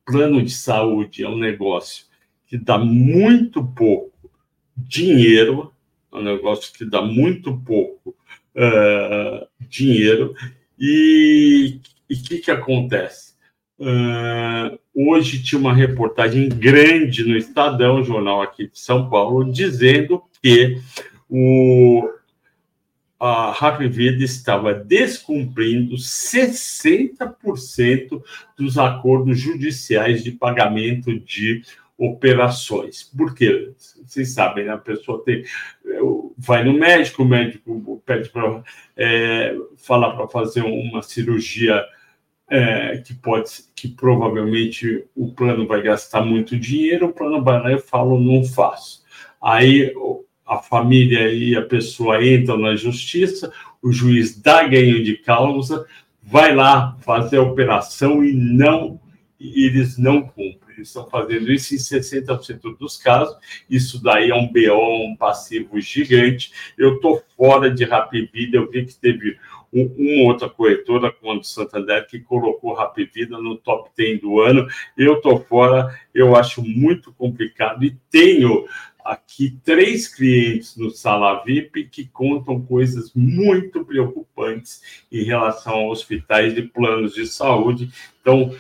Plano 0.06 0.42
de 0.42 0.52
saúde 0.52 1.24
é 1.24 1.28
um 1.28 1.38
negócio 1.38 2.06
que 2.46 2.58
dá 2.58 2.78
muito 2.78 3.62
pouco 3.62 4.32
dinheiro, 4.76 5.74
é 6.14 6.16
um 6.16 6.24
negócio 6.24 6.74
que 6.74 6.86
dá 6.86 7.02
muito 7.02 7.58
pouco 7.58 8.16
uh, 8.56 9.48
dinheiro 9.60 10.34
e 10.80 11.82
e 12.10 12.16
o 12.16 12.24
que, 12.24 12.40
que 12.40 12.52
acontece? 12.52 13.36
Uh, 13.80 14.78
hoje 14.96 15.44
tinha 15.44 15.60
uma 15.60 15.74
reportagem 15.74 16.50
grande 16.50 17.24
no 17.24 17.38
Estadão, 17.38 18.04
jornal 18.04 18.42
aqui 18.42 18.68
de 18.68 18.80
São 18.80 19.10
Paulo, 19.10 19.52
dizendo 19.52 20.24
que 20.42 20.82
o, 21.30 22.10
a 23.20 23.52
Happy 23.52 23.88
Vida 23.88 24.24
estava 24.24 24.74
descumprindo 24.74 25.96
60% 25.96 28.22
dos 28.58 28.78
acordos 28.78 29.40
judiciais 29.40 30.24
de 30.24 30.32
pagamento 30.32 31.20
de 31.20 31.62
operações. 31.98 33.04
Por 33.04 33.34
quê? 33.34 33.72
Vocês 34.06 34.34
sabem, 34.34 34.66
né? 34.66 34.74
a 34.74 34.78
pessoa 34.78 35.24
tem, 35.24 35.44
vai 36.38 36.64
no 36.64 36.74
médico, 36.74 37.24
o 37.24 37.28
médico 37.28 38.04
pede 38.06 38.30
para 38.30 38.62
é, 38.96 39.56
falar 39.78 40.16
para 40.16 40.28
fazer 40.28 40.62
uma 40.62 41.02
cirurgia 41.02 41.84
é, 42.50 42.98
que 42.98 43.14
pode, 43.14 43.50
que 43.76 43.88
provavelmente 43.88 45.06
o 45.16 45.32
plano 45.32 45.68
vai 45.68 45.82
gastar 45.82 46.22
muito 46.22 46.58
dinheiro, 46.58 47.08
o 47.08 47.14
plano 47.14 47.44
e 47.70 47.80
fala, 47.80 48.20
não 48.20 48.44
faço. 48.44 49.04
Aí 49.42 49.94
a 50.46 50.58
família 50.58 51.32
e 51.32 51.56
a 51.56 51.62
pessoa 51.62 52.26
entram 52.26 52.58
na 52.58 52.76
justiça, 52.76 53.52
o 53.82 53.92
juiz 53.92 54.42
dá 54.42 54.64
ganho 54.64 55.04
de 55.04 55.18
causa, 55.18 55.86
vai 56.24 56.56
lá 56.56 56.98
fazer 57.02 57.38
a 57.38 57.44
operação 57.44 58.24
e 58.24 58.34
não 58.34 59.00
eles 59.40 59.98
não 59.98 60.22
cumprem. 60.22 60.67
Eles 60.78 60.90
estão 60.90 61.10
fazendo 61.10 61.52
isso 61.52 61.74
em 61.74 61.78
60% 61.78 62.78
dos 62.78 62.98
casos. 62.98 63.36
Isso 63.70 64.02
daí 64.02 64.30
é 64.30 64.36
um 64.36 64.48
BO, 64.48 65.12
um 65.12 65.16
passivo 65.16 65.80
gigante. 65.82 66.52
Eu 66.78 66.96
estou 66.96 67.24
fora 67.36 67.70
de 67.70 67.84
Rapvida. 67.84 68.58
Eu 68.58 68.70
vi 68.70 68.86
que 68.86 68.96
teve 68.96 69.38
um, 69.74 69.86
uma 69.98 70.32
outra 70.32 70.50
corretora, 70.50 71.12
como 71.12 71.34
a 71.34 71.36
do 71.38 71.44
Santander, 71.44 72.08
que 72.08 72.20
colocou 72.20 72.74
Rapvida 72.74 73.38
no 73.38 73.58
top 73.58 73.90
10 73.98 74.22
do 74.22 74.40
ano. 74.40 74.68
Eu 74.98 75.16
estou 75.16 75.40
fora. 75.44 76.00
Eu 76.14 76.36
acho 76.36 76.64
muito 76.64 77.12
complicado 77.14 77.84
e 77.84 77.98
tenho 78.10 78.68
aqui 79.08 79.58
três 79.64 80.08
clientes 80.14 80.76
no 80.76 80.92
Sala 80.92 81.42
VIP 81.44 81.86
que 81.86 82.06
contam 82.08 82.62
coisas 82.62 83.14
muito 83.16 83.86
preocupantes 83.86 85.06
em 85.10 85.24
relação 85.24 85.76
a 85.76 85.88
hospitais 85.88 86.58
e 86.58 86.62
planos 86.62 87.14
de 87.14 87.26
saúde. 87.26 87.90
Então, 88.22 88.54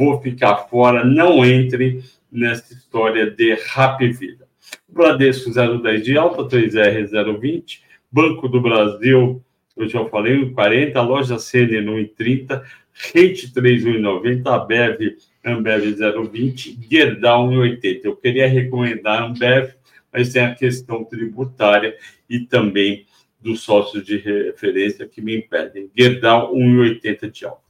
vou 0.00 0.18
ficar 0.22 0.56
fora, 0.70 1.04
não 1.04 1.44
entre 1.44 2.02
nessa 2.32 2.72
história 2.72 3.30
de 3.30 3.54
Rap 3.54 4.00
Vida. 4.08 4.48
Bradesco 4.88 5.50
010 5.52 6.02
de 6.02 6.16
alta, 6.16 6.44
3R 6.44 7.38
020, 7.38 7.82
Banco 8.10 8.48
do 8.48 8.62
Brasil, 8.62 9.44
eu 9.76 9.88
já 9.88 10.02
falei, 10.06 10.50
40, 10.50 11.02
loja 11.02 11.38
CNN 11.38 11.86
1,30, 11.86 12.62
Rente 13.12 13.52
3,90, 13.52 14.46
Ambev, 14.46 15.16
Ambev 15.44 16.30
020, 16.30 16.78
Gerdau 16.90 17.50
1,80. 17.50 18.00
Eu 18.04 18.16
queria 18.16 18.48
recomendar 18.48 19.22
Ambev 19.22 19.74
mas 20.12 20.32
tem 20.32 20.42
a 20.42 20.54
questão 20.54 21.04
tributária 21.04 21.96
e 22.28 22.40
também 22.40 23.06
dos 23.40 23.60
sócios 23.60 24.04
de 24.04 24.16
referência 24.16 25.06
que 25.06 25.22
me 25.22 25.36
impedem. 25.36 25.88
Gerdau, 25.96 26.52
1,80 26.52 27.30
de 27.30 27.44
alta. 27.44 27.62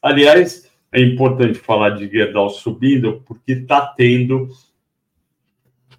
Aliás, 0.00 0.69
é 0.92 1.00
importante 1.00 1.58
falar 1.58 1.90
de 1.90 2.08
Gerdau 2.08 2.50
subindo, 2.50 3.22
porque 3.26 3.52
está 3.52 3.86
tendo, 3.86 4.48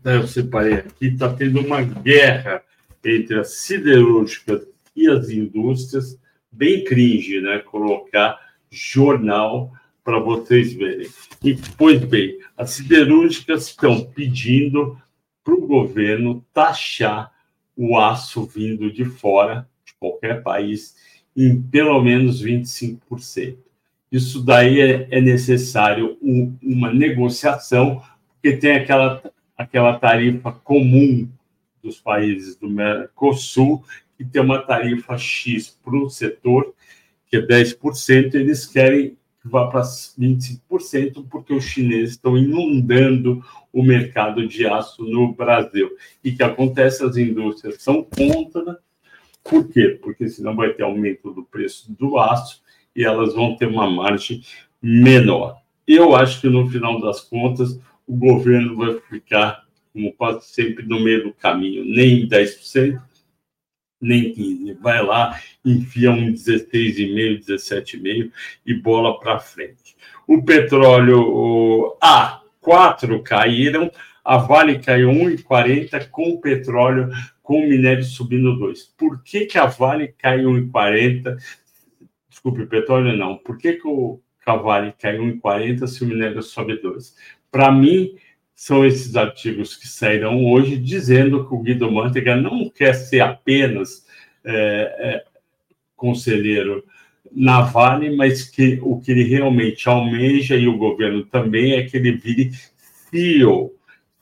né, 0.03 0.17
eu 0.17 0.27
separei 0.27 0.74
aqui, 0.74 1.07
está 1.07 1.31
tendo 1.33 1.62
uma 1.62 1.81
guerra 1.81 2.62
entre 3.03 3.39
as 3.39 3.55
siderúrgicas 3.55 4.67
e 4.95 5.07
as 5.07 5.29
indústrias, 5.29 6.19
bem 6.51 6.83
cringe, 6.83 7.39
né? 7.39 7.60
Colocar 7.60 8.38
jornal 8.69 9.71
para 10.03 10.19
vocês 10.19 10.74
verem. 10.74 11.10
E, 11.43 11.55
pois 11.77 12.03
bem, 12.03 12.39
as 12.57 12.71
siderúrgicas 12.71 13.67
estão 13.67 14.03
pedindo 14.03 15.00
para 15.43 15.53
o 15.53 15.65
governo 15.65 16.45
taxar 16.53 17.31
o 17.75 17.98
aço 17.98 18.45
vindo 18.45 18.91
de 18.91 19.05
fora, 19.05 19.67
de 19.86 19.93
qualquer 20.00 20.43
país, 20.43 20.95
em 21.36 21.62
pelo 21.62 22.01
menos 22.01 22.43
25%. 22.43 23.57
Isso 24.12 24.44
daí 24.44 24.82
é, 24.82 25.08
é 25.10 25.22
necessário 25.22 26.18
um, 26.22 26.53
uma 26.62 26.94
negociação, 26.94 28.01
porque 28.34 28.58
tem 28.58 28.74
aquela, 28.74 29.24
aquela 29.58 29.98
tarifa 29.98 30.51
comum 30.51 31.30
dos 31.82 32.00
países 32.00 32.58
do 32.58 32.70
Mercosul, 32.70 33.84
que 34.18 34.25
tem 34.25 34.41
uma 34.41 34.60
tarifa 34.60 35.18
X 35.18 35.80
para 35.84 35.96
o 35.96 36.10
setor, 36.10 36.74
que 37.27 37.38
é 37.38 37.41
10%, 37.41 38.36
eles 38.36 38.65
querem 38.65 39.18
que 39.41 39.48
vá 39.48 39.68
para 39.68 39.82
25%, 39.82 41.25
porque 41.30 41.53
os 41.53 41.63
chineses 41.63 42.12
estão 42.12 42.38
inundando 42.38 43.44
o 43.74 43.82
mercado 43.82 44.48
de 44.48 44.68
aço 44.68 45.03
no 45.03 45.34
Brasil. 45.34 45.89
E 46.24 46.32
que 46.32 46.44
acontece? 46.44 47.03
As 47.03 47.18
indústrias 47.18 47.82
são 47.82 48.03
contra. 48.03 48.77
Por 49.44 49.68
quê? 49.70 49.98
Porque 50.00 50.30
senão 50.30 50.56
vai 50.56 50.74
ter 50.74 50.84
aumento 50.84 51.34
do 51.34 51.44
preço 51.44 51.91
do 51.91 52.20
aço 52.20 52.62
e 52.95 53.03
elas 53.03 53.33
vão 53.33 53.55
ter 53.55 53.67
uma 53.67 53.89
margem 53.89 54.43
menor. 54.81 55.57
Eu 55.88 56.15
acho 56.15 56.41
que 56.41 56.50
no 56.50 56.69
final 56.69 57.01
das 57.01 57.21
contas 57.21 57.79
o 58.07 58.15
governo 58.15 58.75
vai 58.77 59.00
ficar, 59.10 59.63
como 59.93 60.13
quase 60.13 60.45
sempre, 60.48 60.86
no 60.86 61.00
meio 61.00 61.24
do 61.24 61.33
caminho, 61.33 61.86
nem 61.86 62.27
10%, 62.27 63.01
nem 64.01 64.33
15. 64.33 64.74
Vai 64.81 65.03
lá, 65.03 65.39
enfia 65.63 66.12
um 66.12 66.33
16,5, 66.33 67.45
17,5 67.45 68.31
e 68.65 68.74
bola 68.74 69.19
para 69.19 69.39
frente. 69.39 69.95
O 70.27 70.43
petróleo 70.43 71.95
A, 72.01 72.41
4 72.60 73.21
caíram, 73.24 73.91
a 74.24 74.38
Vale 74.38 74.79
caiu 74.79 75.10
1,40 75.10 76.10
com 76.10 76.29
o 76.29 76.41
petróleo, 76.41 77.10
com 77.41 77.60
o 77.60 77.69
minério 77.69 78.03
subindo 78.03 78.57
2. 78.57 78.93
Por 78.98 79.21
que, 79.24 79.45
que 79.45 79.57
a 79.57 79.65
Vale 79.65 80.13
caiu 80.17 80.51
1,40? 80.51 81.38
Desculpe, 82.43 82.65
petróleo 82.65 83.15
não. 83.15 83.38
Por 83.38 83.57
que, 83.57 83.74
que 83.74 83.88
o 83.88 84.19
caiu 84.43 85.24
1,40 85.24 85.86
se 85.86 86.03
o 86.03 86.07
minério 86.07 86.41
sobe 86.41 86.81
2? 86.81 87.15
Para 87.51 87.71
mim, 87.71 88.15
são 88.55 88.83
esses 88.83 89.15
artigos 89.15 89.75
que 89.75 89.88
sairão 89.88 90.43
hoje 90.45 90.75
dizendo 90.77 91.48
que 91.48 91.53
o 91.53 91.62
Guido 91.62 91.91
Mantega 91.91 92.36
não 92.36 92.67
quer 92.69 92.93
ser 92.93 93.21
apenas 93.21 94.07
é, 94.43 94.53
é, 94.53 95.24
conselheiro 95.95 96.83
na 97.31 97.62
Vale, 97.62 98.15
mas 98.15 98.50
que 98.50 98.79
o 98.81 99.00
que 99.00 99.12
ele 99.12 99.24
realmente 99.24 99.88
almeja 99.88 100.55
e 100.55 100.67
o 100.67 100.77
governo 100.77 101.24
também 101.25 101.74
é 101.74 101.83
que 101.83 101.95
ele 101.98 102.12
vire 102.13 102.51
CEO. 103.10 103.74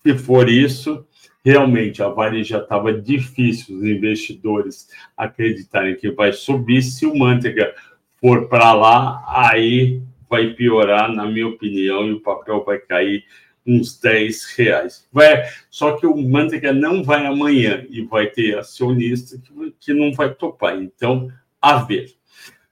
Se 0.04 0.18
for 0.18 0.50
isso, 0.50 1.06
realmente 1.44 2.04
a 2.04 2.10
Vale 2.10 2.44
já 2.44 2.60
estava 2.60 2.94
difícil 2.94 3.78
os 3.78 3.84
investidores 3.84 4.90
acreditarem 5.18 5.96
que 5.96 6.12
vai 6.12 6.34
subir. 6.34 6.82
Se 6.82 7.06
o 7.06 7.18
Mantega 7.18 7.74
for 8.22 8.48
para 8.48 8.74
lá, 8.74 9.24
aí 9.28 10.02
vai 10.30 10.54
piorar, 10.54 11.12
na 11.12 11.26
minha 11.26 11.48
opinião, 11.48 12.08
e 12.08 12.14
o 12.14 12.22
papel 12.22 12.64
vai 12.64 12.78
cair 12.78 13.26
uns 13.66 14.00
10 14.00 14.56
reais. 14.56 15.08
Vai, 15.12 15.44
só 15.70 15.96
que 15.98 16.06
o 16.06 16.16
Manteiga 16.16 16.74
não 16.74 17.04
vai 17.04 17.26
amanhã 17.26 17.86
e 17.90 18.02
vai 18.04 18.28
ter 18.28 18.58
acionista 18.58 19.38
que, 19.38 19.74
que 19.80 19.94
não 19.94 20.14
vai 20.14 20.34
topar. 20.34 20.78
Então, 20.82 21.32
a 21.62 21.78
ver. 21.84 22.14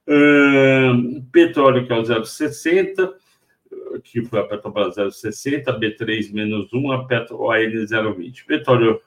Uh, 0.07 1.21
petróleo 1.31 1.85
que 1.85 1.91
é 1.91 1.95
o 1.95 2.01
0,60, 2.01 3.13
que 4.03 4.23
foi 4.23 4.39
a 4.39 4.43
Petrobras 4.43 4.95
0,60, 4.95 5.65
B3 5.79 6.33
menos 6.33 6.71
1, 6.73 6.91
a 6.91 7.05
Petro 7.05 7.41
OAN 7.41 7.57
0,20. 7.57 8.45
Petróleo 8.45 9.01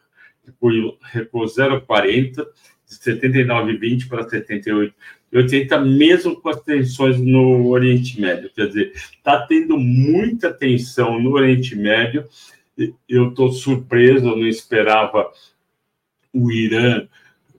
recuou 1.03 1.45
0,40, 1.47 2.47
de 2.91 2.97
79,20 2.97 4.09
para 4.09 4.29
78 4.29 4.95
80, 5.33 5.81
mesmo 5.81 6.41
com 6.41 6.49
as 6.49 6.61
tensões 6.61 7.19
no 7.19 7.69
Oriente 7.69 8.21
Médio. 8.21 8.51
Quer 8.55 8.67
dizer, 8.67 8.93
está 8.95 9.41
tendo 9.47 9.79
muita 9.79 10.53
tensão 10.53 11.21
no 11.21 11.33
Oriente 11.33 11.77
Médio. 11.77 12.25
Eu 13.09 13.29
estou 13.29 13.53
surpreso, 13.53 14.27
eu 14.27 14.37
não 14.37 14.47
esperava 14.47 15.31
o 16.33 16.51
Irã 16.51 17.07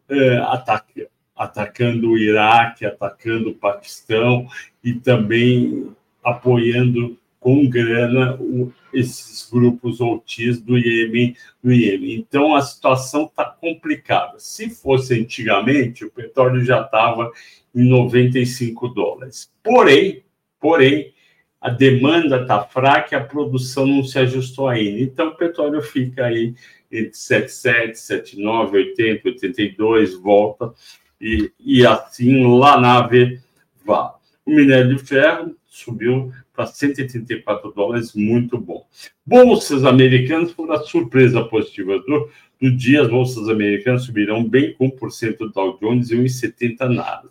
é, 0.09 0.37
ataque, 0.39 1.07
atacando 1.35 2.11
o 2.11 2.17
Iraque, 2.17 2.85
atacando 2.85 3.49
o 3.49 3.55
Paquistão 3.55 4.47
e 4.83 4.93
também 4.93 5.89
apoiando 6.23 7.17
com 7.39 7.67
grana 7.69 8.35
o, 8.35 8.73
esses 8.93 9.49
grupos 9.49 10.01
outis 10.01 10.61
do 10.61 10.77
Iêmen, 10.77 11.35
do 11.63 11.71
Iêmen. 11.71 12.15
Então 12.15 12.55
a 12.55 12.61
situação 12.61 13.25
está 13.25 13.45
complicada. 13.45 14.39
Se 14.39 14.69
fosse 14.69 15.19
antigamente, 15.19 16.05
o 16.05 16.11
petróleo 16.11 16.63
já 16.63 16.81
estava 16.81 17.31
em 17.73 17.87
95 17.87 18.89
dólares. 18.89 19.51
Porém, 19.63 20.23
porém, 20.59 21.13
a 21.61 21.69
demanda 21.69 22.41
está 22.41 22.63
fraca 22.63 23.15
e 23.15 23.19
a 23.19 23.23
produção 23.23 23.85
não 23.85 24.03
se 24.03 24.17
ajustou 24.17 24.67
ainda. 24.67 24.99
Então, 24.99 25.27
o 25.27 25.35
petróleo 25.35 25.79
fica 25.81 26.25
aí 26.25 26.55
entre 26.91 27.13
77, 27.13 27.99
79, 27.99 28.77
80, 28.77 29.29
82, 29.29 30.15
volta, 30.15 30.73
e, 31.19 31.51
e 31.59 31.85
assim 31.85 32.43
lá 32.57 32.81
nave 32.81 33.39
vá. 33.85 34.15
O 34.45 34.51
minério 34.51 34.95
de 34.95 35.03
ferro 35.03 35.55
subiu 35.67 36.31
para 36.53 36.65
134 36.65 37.71
dólares, 37.71 38.13
muito 38.13 38.57
bom. 38.57 38.85
Bolsas 39.25 39.85
americanas 39.85 40.51
foram 40.51 40.73
a 40.73 40.83
surpresa 40.83 41.43
positiva 41.43 41.99
do, 41.99 42.29
do 42.59 42.75
dia. 42.75 43.03
As 43.03 43.09
bolsas 43.09 43.47
americanas 43.47 44.03
subirão 44.03 44.43
bem 44.43 44.73
com 44.73 44.89
1% 44.91 45.37
do 45.37 45.49
Dow 45.49 45.77
Jones 45.79 46.09
e 46.09 46.15
1,70 46.15 46.89
nada. 46.89 47.29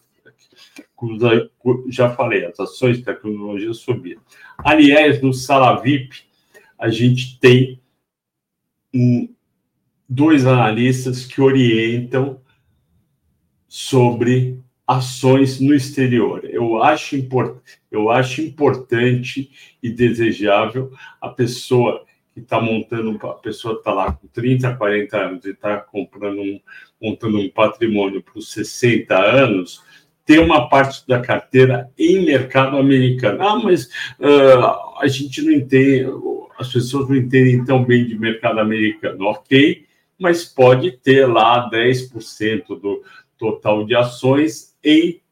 Já 1.88 2.14
falei, 2.14 2.44
as 2.44 2.58
ações 2.60 2.98
de 2.98 3.04
tecnologia 3.04 3.72
subiram. 3.72 4.22
Aliás, 4.58 5.20
no 5.20 5.32
Sala 5.32 5.80
VIP, 5.80 6.22
a 6.78 6.88
gente 6.88 7.38
tem 7.38 7.80
um, 8.94 9.28
dois 10.08 10.46
analistas 10.46 11.24
que 11.24 11.40
orientam 11.40 12.40
sobre 13.68 14.59
ações 14.90 15.60
no 15.60 15.72
exterior. 15.72 16.40
Eu 16.44 16.82
acho, 16.82 17.14
import, 17.14 17.58
eu 17.92 18.10
acho 18.10 18.42
importante 18.42 19.48
e 19.80 19.88
desejável 19.88 20.92
a 21.20 21.28
pessoa 21.28 22.04
que 22.34 22.40
está 22.40 22.60
montando, 22.60 23.16
a 23.24 23.34
pessoa 23.34 23.74
está 23.74 23.92
lá 23.92 24.12
com 24.12 24.26
30, 24.26 24.74
40 24.74 25.16
anos 25.16 25.44
e 25.44 25.50
está 25.50 25.76
comprando 25.76 26.40
um, 26.40 26.60
montando 27.00 27.38
um 27.38 27.48
patrimônio 27.48 28.20
para 28.20 28.36
os 28.36 28.50
60 28.50 29.16
anos, 29.16 29.80
ter 30.26 30.40
uma 30.40 30.68
parte 30.68 31.06
da 31.06 31.20
carteira 31.20 31.88
em 31.96 32.24
mercado 32.24 32.76
americano. 32.76 33.40
Ah, 33.42 33.60
mas 33.62 33.84
uh, 34.18 34.98
a 35.00 35.06
gente 35.06 35.40
não 35.42 35.52
entende, 35.52 36.06
as 36.58 36.72
pessoas 36.72 37.08
não 37.08 37.14
entendem 37.14 37.64
tão 37.64 37.84
bem 37.84 38.04
de 38.04 38.18
mercado 38.18 38.58
americano. 38.58 39.24
Ok, 39.26 39.86
mas 40.18 40.44
pode 40.44 40.90
ter 40.98 41.26
lá 41.26 41.70
10% 41.70 42.66
do 42.80 43.02
total 43.40 43.86
de 43.86 43.96
ações 43.96 44.76
em 44.84 45.22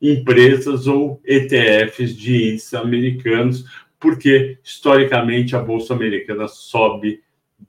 empresas 0.00 0.86
ou 0.86 1.18
ETFs 1.24 2.14
de 2.14 2.50
índices 2.50 2.74
americanos, 2.74 3.64
porque 3.98 4.58
historicamente 4.62 5.56
a 5.56 5.60
bolsa 5.60 5.94
americana 5.94 6.46
sobe 6.46 7.22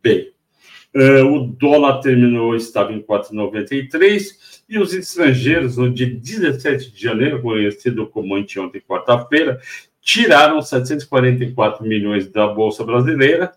bem. 0.03 0.33
Uh, 0.93 1.25
o 1.25 1.47
dólar 1.47 1.99
terminou, 1.99 2.55
estava 2.55 2.91
em 2.93 3.01
4,93 3.01 4.63
e 4.67 4.77
os 4.77 4.93
estrangeiros, 4.93 5.77
no 5.77 5.89
dia 5.91 6.09
17 6.09 6.91
de 6.91 7.01
janeiro, 7.01 7.41
conhecido 7.41 8.07
como 8.07 8.35
anteontem, 8.35 8.81
quarta-feira, 8.81 9.59
tiraram 10.01 10.61
744 10.61 11.85
milhões 11.85 12.29
da 12.29 12.47
bolsa 12.47 12.83
brasileira 12.83 13.53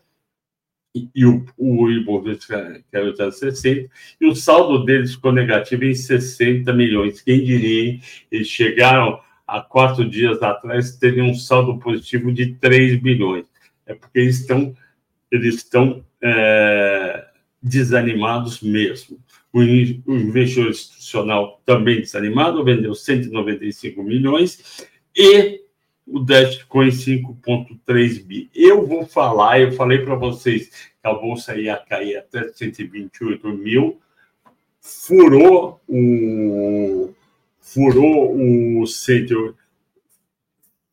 e 1.15 1.25
o, 1.25 1.45
o 1.57 1.91
Ibovespa 1.91 2.81
caiu 2.91 3.11
até 3.11 3.31
60, 3.31 3.91
e 4.21 4.27
o 4.27 4.35
saldo 4.35 4.85
deles 4.85 5.15
ficou 5.15 5.33
negativo 5.33 5.85
em 5.85 5.95
60 5.95 6.73
milhões. 6.73 7.21
Quem 7.21 7.45
diria, 7.45 8.01
eles 8.31 8.49
chegaram 8.49 9.21
há 9.47 9.61
quatro 9.61 10.09
dias 10.09 10.43
atrás, 10.43 10.97
teriam 10.97 11.29
um 11.29 11.35
saldo 11.35 11.79
positivo 11.79 12.33
de 12.33 12.55
3 12.55 13.01
bilhões. 13.01 13.47
É 13.87 13.95
porque 13.95 14.19
eles 14.19 14.41
estão, 14.41 14.75
eles 15.31 15.55
estão 15.57 16.05
é, 16.23 17.27
desanimados 17.63 18.61
mesmo. 18.61 19.19
O, 19.53 19.61
o 19.61 20.17
investidor 20.17 20.71
institucional 20.71 21.63
também 21.65 22.01
desanimado, 22.01 22.65
vendeu 22.65 22.95
195 22.95 24.03
milhões, 24.03 24.87
e 25.17 25.68
o 26.11 26.21
em 26.83 26.89
5,3 26.89 28.25
bi. 28.25 28.51
Eu 28.55 28.87
vou 28.87 29.05
falar, 29.07 29.61
eu 29.61 29.73
falei 29.73 29.99
para 29.99 30.15
vocês 30.15 30.69
que 30.69 31.07
a 31.07 31.13
bolsa 31.13 31.57
ia 31.57 31.77
cair 31.77 32.17
até 32.17 32.49
128 32.49 33.49
mil, 33.51 34.01
furou 34.81 35.81
o 35.87 37.11
furou 37.61 38.81
o 38.81 38.87
cento, 38.87 39.55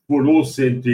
furou 0.06 0.44
cento, 0.44 0.90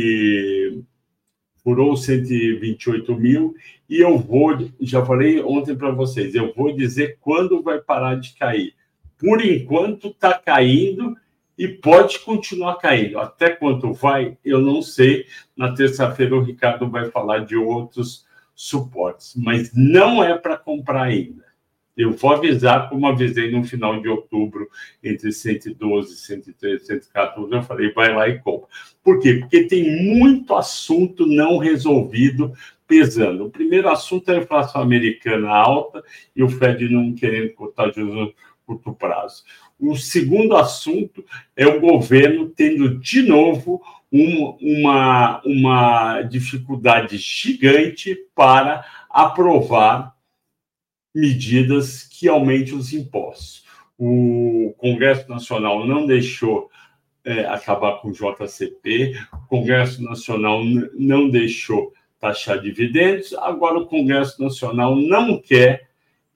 furou 1.64 1.98
128 1.98 3.16
mil 3.16 3.56
e 3.90 4.00
eu 4.00 4.20
vou, 4.20 4.56
já 4.80 5.04
falei 5.04 5.42
ontem 5.42 5.76
para 5.76 5.90
vocês, 5.90 6.36
eu 6.36 6.54
vou 6.54 6.76
dizer 6.76 7.18
quando 7.20 7.64
vai 7.64 7.82
parar 7.82 8.16
de 8.16 8.36
cair. 8.36 8.76
Por 9.18 9.44
enquanto 9.44 10.10
está 10.10 10.38
caindo 10.38 11.18
e 11.62 11.68
pode 11.68 12.18
continuar 12.22 12.78
caindo. 12.78 13.20
Até 13.20 13.52
quanto 13.52 13.94
vai, 13.94 14.36
eu 14.44 14.60
não 14.60 14.82
sei. 14.82 15.28
Na 15.56 15.72
terça-feira 15.76 16.36
o 16.36 16.42
Ricardo 16.42 16.90
vai 16.90 17.12
falar 17.12 17.46
de 17.46 17.56
outros 17.56 18.26
suportes, 18.56 19.36
mas 19.36 19.72
não 19.72 20.24
é 20.24 20.36
para 20.36 20.58
comprar 20.58 21.04
ainda. 21.04 21.46
Eu 21.96 22.14
vou 22.14 22.32
avisar, 22.32 22.90
como 22.90 23.06
avisei 23.06 23.52
no 23.52 23.64
final 23.64 24.02
de 24.02 24.10
outubro, 24.10 24.68
entre 25.04 25.32
112, 25.32 26.16
113, 26.16 26.84
114, 26.84 27.54
eu 27.54 27.62
falei, 27.62 27.92
vai 27.94 28.12
lá 28.12 28.28
e 28.28 28.40
compra. 28.40 28.68
Por 29.04 29.20
quê? 29.20 29.36
Porque 29.36 29.66
tem 29.66 30.04
muito 30.04 30.56
assunto 30.56 31.28
não 31.28 31.60
resolvido 31.60 32.54
pesando. 32.88 33.46
O 33.46 33.52
primeiro 33.52 33.88
assunto 33.88 34.32
é 34.32 34.38
a 34.38 34.42
inflação 34.42 34.82
americana 34.82 35.52
alta 35.52 36.04
e 36.36 36.42
o 36.42 36.50
Fed 36.50 36.90
não 36.90 37.14
querendo 37.14 37.54
cortar 37.54 37.94
juros 37.94 38.34
curto 38.72 38.94
prazo. 38.94 39.44
O 39.82 39.96
segundo 39.96 40.56
assunto 40.56 41.26
é 41.56 41.66
o 41.66 41.82
governo 41.82 42.48
tendo 42.48 43.00
de 43.00 43.24
novo 43.24 43.82
uma, 44.12 44.56
uma, 44.62 45.42
uma 45.44 46.22
dificuldade 46.22 47.18
gigante 47.18 48.16
para 48.36 48.86
aprovar 49.10 50.16
medidas 51.16 52.04
que 52.04 52.28
aumentem 52.28 52.76
os 52.76 52.94
impostos. 52.94 53.66
O 53.98 54.76
Congresso 54.78 55.28
Nacional 55.28 55.88
não 55.88 56.06
deixou 56.06 56.70
é, 57.26 57.46
acabar 57.46 58.02
com 58.02 58.10
o 58.10 58.14
JCP, 58.14 59.16
o 59.34 59.48
Congresso 59.48 60.04
Nacional 60.04 60.64
não 60.94 61.28
deixou 61.28 61.92
taxar 62.20 62.62
dividendos, 62.62 63.34
agora 63.34 63.80
o 63.80 63.88
Congresso 63.88 64.40
Nacional 64.44 64.96
não 64.96 65.42
quer 65.42 65.91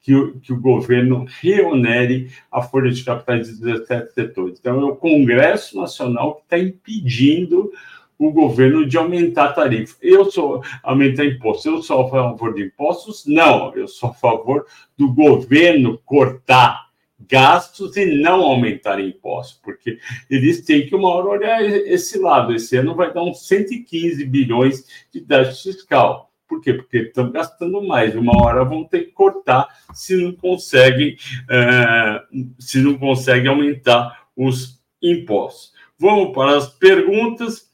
que 0.06 0.14
o, 0.14 0.38
que 0.38 0.52
o 0.52 0.60
governo 0.60 1.26
reonere 1.40 2.30
a 2.48 2.62
folha 2.62 2.92
de 2.92 3.02
capitais 3.02 3.48
de 3.48 3.60
17 3.60 4.14
setores. 4.14 4.56
Então, 4.60 4.80
é 4.80 4.84
o 4.84 4.94
Congresso 4.94 5.76
Nacional 5.76 6.36
que 6.36 6.42
está 6.42 6.56
impedindo 6.56 7.72
o 8.16 8.30
governo 8.30 8.86
de 8.86 8.96
aumentar 8.96 9.46
a 9.46 9.52
tarifa. 9.52 9.96
Eu 10.00 10.30
sou 10.30 10.62
aumentar 10.80 11.24
impostos. 11.24 11.66
Eu 11.66 11.82
sou 11.82 12.06
a 12.06 12.08
favor 12.08 12.54
de 12.54 12.66
impostos? 12.66 13.26
Não, 13.26 13.74
eu 13.74 13.88
sou 13.88 14.10
a 14.10 14.14
favor 14.14 14.64
do 14.96 15.12
governo 15.12 16.00
cortar 16.04 16.86
gastos 17.28 17.96
e 17.96 18.06
não 18.06 18.42
aumentar 18.42 19.00
impostos, 19.00 19.58
porque 19.60 19.98
eles 20.30 20.64
têm 20.64 20.86
que 20.86 20.94
uma 20.94 21.08
hora 21.08 21.26
olhar 21.26 21.64
esse 21.64 22.16
lado. 22.16 22.54
Esse 22.54 22.76
ano 22.76 22.94
vai 22.94 23.12
dar 23.12 23.24
uns 23.24 23.44
115 23.48 24.24
bilhões 24.24 24.86
de 25.12 25.20
déficit 25.20 25.78
fiscal. 25.78 26.25
Por 26.48 26.60
quê? 26.60 26.74
Porque 26.74 26.98
estão 26.98 27.30
gastando 27.30 27.82
mais. 27.82 28.14
Uma 28.14 28.40
hora 28.42 28.64
vão 28.64 28.84
ter 28.84 29.06
que 29.06 29.12
cortar 29.12 29.68
se 29.92 30.16
não 30.16 30.32
conseguem, 30.32 31.16
é, 31.50 32.22
se 32.58 32.80
não 32.80 32.96
conseguem 32.96 33.48
aumentar 33.48 34.26
os 34.36 34.80
impostos. 35.02 35.72
Vamos 35.98 36.32
para 36.32 36.56
as 36.56 36.68
perguntas. 36.68 37.70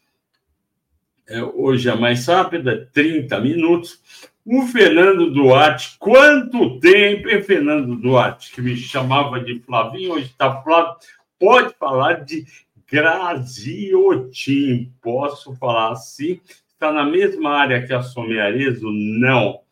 É, 1.28 1.42
hoje 1.42 1.88
é 1.88 1.94
mais 1.94 2.26
rápida, 2.26 2.88
30 2.92 3.38
minutos. 3.40 4.00
O 4.44 4.62
Fernando 4.62 5.30
Duarte, 5.30 5.96
quanto 5.98 6.80
tempo, 6.80 7.28
hein, 7.28 7.42
Fernando 7.42 7.94
Duarte, 7.94 8.52
que 8.52 8.60
me 8.60 8.76
chamava 8.76 9.38
de 9.38 9.60
Flavinho, 9.60 10.14
hoje 10.14 10.26
está 10.26 10.60
Flávio, 10.62 10.96
pode 11.38 11.72
falar 11.78 12.24
de 12.24 12.44
Graziotin, 12.90 14.92
posso 15.00 15.54
falar 15.54 15.92
assim, 15.92 16.40
está 16.82 16.92
na 16.92 17.04
mesma 17.04 17.50
área 17.50 17.86
que 17.86 17.92
a 17.92 18.02
Somiarezo? 18.02 18.90
Não. 18.90 19.62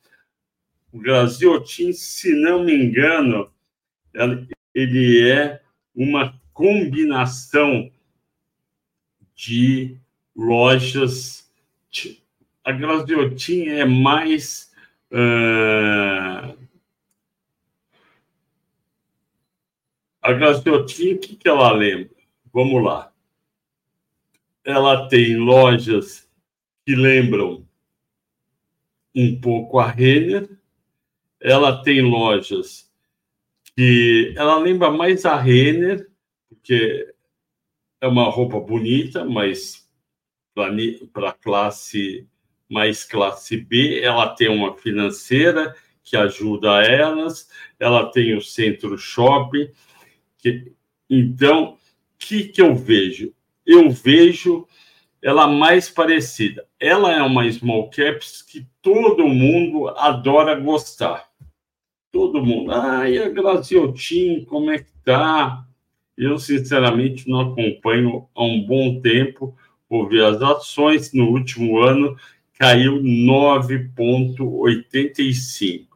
O 0.93 0.99
Graziotin, 0.99 1.93
se 1.93 2.33
não 2.41 2.63
me 2.63 2.73
engano, 2.73 3.53
ele 4.73 5.29
é 5.29 5.61
uma 5.93 6.41
combinação 6.53 7.91
de 9.35 9.97
lojas. 10.37 11.51
A 12.63 12.71
Graziotin 12.71 13.71
é 13.71 13.85
mais. 13.85 14.73
Uh... 15.11 16.57
A 20.23 20.33
Graziotin, 20.33 21.15
o 21.15 21.19
que, 21.19 21.35
que 21.35 21.49
ela 21.49 21.73
lembra? 21.73 22.15
Vamos 22.53 22.85
lá. 22.85 23.13
Ela 24.65 25.09
tem 25.09 25.37
lojas 25.37 26.30
que 26.91 26.97
lembram 26.97 27.65
um 29.15 29.41
pouco 29.41 29.79
a 29.79 29.89
Renner. 29.89 30.51
Ela 31.41 31.85
tem 31.85 32.03
lojas 32.03 32.91
que 33.77 34.35
ela 34.37 34.59
lembra 34.59 34.91
mais 34.91 35.25
a 35.25 35.37
Renner, 35.37 36.11
porque 36.49 37.15
é 38.01 38.09
uma 38.09 38.29
roupa 38.29 38.59
bonita, 38.59 39.25
mas 39.25 39.89
para 40.53 41.33
classe 41.35 42.27
mais 42.69 43.05
classe 43.05 43.57
B, 43.57 44.01
ela 44.01 44.35
tem 44.35 44.49
uma 44.49 44.77
financeira 44.77 45.77
que 46.03 46.17
ajuda 46.17 46.83
elas, 46.83 47.49
ela 47.79 48.11
tem 48.11 48.37
o 48.37 48.43
centro 48.43 48.99
shopping. 48.99 49.71
Que, 50.39 50.73
então, 51.09 51.75
o 51.75 51.79
que, 52.19 52.49
que 52.49 52.61
eu 52.61 52.75
vejo? 52.75 53.33
eu 53.71 53.89
vejo 53.89 54.67
ela 55.23 55.47
mais 55.47 55.91
parecida. 55.91 56.67
Ela 56.79 57.13
é 57.13 57.23
uma 57.23 57.51
small 57.51 57.91
caps 57.91 58.43
que 58.43 58.67
todo 58.81 59.29
mundo 59.29 59.89
adora 59.89 60.59
gostar. 60.59 61.29
Todo 62.11 62.43
mundo. 62.45 62.73
Ah, 62.73 63.09
e 63.09 63.19
a 63.19 63.29
Graziotin, 63.29 64.45
como 64.45 64.71
é 64.71 64.79
que 64.79 64.93
tá? 65.05 65.65
Eu, 66.17 66.39
sinceramente, 66.39 67.29
não 67.29 67.41
acompanho 67.41 68.27
há 68.35 68.45
um 68.45 68.63
bom 68.63 69.01
tempo. 69.01 69.55
Vou 69.89 70.09
ver 70.09 70.25
as 70.25 70.43
ações. 70.43 71.13
No 71.13 71.31
último 71.31 71.79
ano, 71.79 72.17
caiu 72.59 73.01
9,85. 73.03 75.87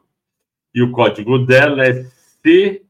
E 0.74 0.82
o 0.82 0.90
código 0.90 1.38
dela 1.38 1.84
é 1.84 2.04
CC 2.42 2.84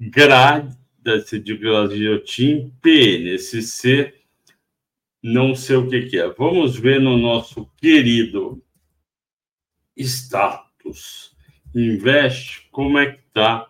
grade 0.00 0.76
de 1.42 1.56
Graziotin 1.56 2.72
PN. 2.82 3.34
Esse 3.34 3.62
C, 3.62 4.14
não 5.22 5.54
sei 5.54 5.76
o 5.76 5.88
que, 5.88 6.02
que 6.02 6.18
é. 6.18 6.28
Vamos 6.28 6.76
ver 6.76 7.00
no 7.00 7.16
nosso 7.16 7.68
querido 7.76 8.62
status. 9.96 11.36
Investe, 11.74 12.68
como 12.70 12.98
é 12.98 13.12
que 13.12 13.20
está 13.26 13.66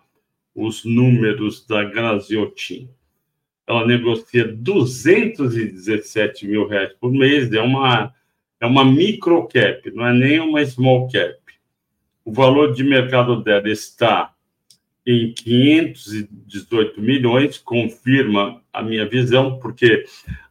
os 0.54 0.84
números 0.84 1.66
da 1.66 1.84
Graziotin? 1.84 2.90
Ela 3.66 3.86
negocia 3.86 4.46
217 4.46 6.46
mil 6.46 6.66
reais 6.66 6.92
por 6.94 7.12
mês, 7.12 7.52
é 7.52 7.60
uma, 7.60 8.14
é 8.60 8.66
uma 8.66 8.84
micro 8.84 9.46
cap, 9.48 9.90
não 9.90 10.06
é 10.06 10.12
nem 10.12 10.40
uma 10.40 10.64
small 10.64 11.08
cap. 11.10 11.36
O 12.24 12.32
valor 12.32 12.72
de 12.72 12.84
mercado 12.84 13.42
dela 13.42 13.68
está 13.68 14.34
em 15.10 15.32
518 15.32 17.00
milhões, 17.00 17.56
confirma 17.56 18.62
a 18.70 18.82
minha 18.82 19.08
visão, 19.08 19.58
porque 19.58 20.04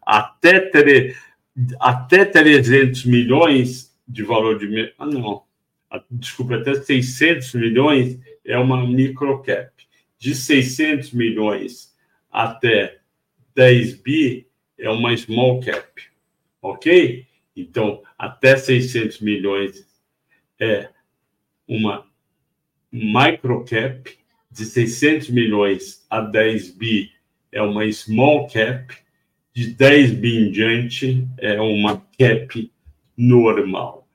até, 0.03 0.59
tre, 0.59 1.15
até 1.79 2.25
300 2.25 3.05
milhões 3.05 3.95
de 4.07 4.23
valor 4.23 4.57
de. 4.57 4.91
Ah, 4.97 5.05
não. 5.05 5.43
Desculpa, 6.09 6.55
até 6.55 6.73
600 6.73 7.53
milhões 7.53 8.19
é 8.43 8.57
uma 8.57 8.83
microcap. 8.83 9.71
De 10.17 10.33
600 10.33 11.11
milhões 11.11 11.95
até 12.31 12.97
10 13.53 14.01
bi 14.01 14.47
é 14.75 14.89
uma 14.89 15.15
small 15.15 15.59
cap. 15.59 16.01
Ok? 16.63 17.27
Então, 17.55 18.01
até 18.17 18.57
600 18.57 19.21
milhões 19.21 19.87
é 20.59 20.89
uma 21.67 22.07
microcap 22.91 24.17
de 24.49 24.65
600 24.65 25.29
milhões 25.29 26.05
a 26.09 26.21
10 26.21 26.71
bi 26.71 27.11
é 27.51 27.61
uma 27.61 27.89
small 27.91 28.47
cap, 28.47 28.95
de 29.53 29.73
10 29.73 30.11
bi 30.11 30.37
em 30.37 30.51
diante 30.51 31.27
é 31.37 31.59
uma 31.59 32.05
cap 32.17 32.71
normal. 33.17 34.07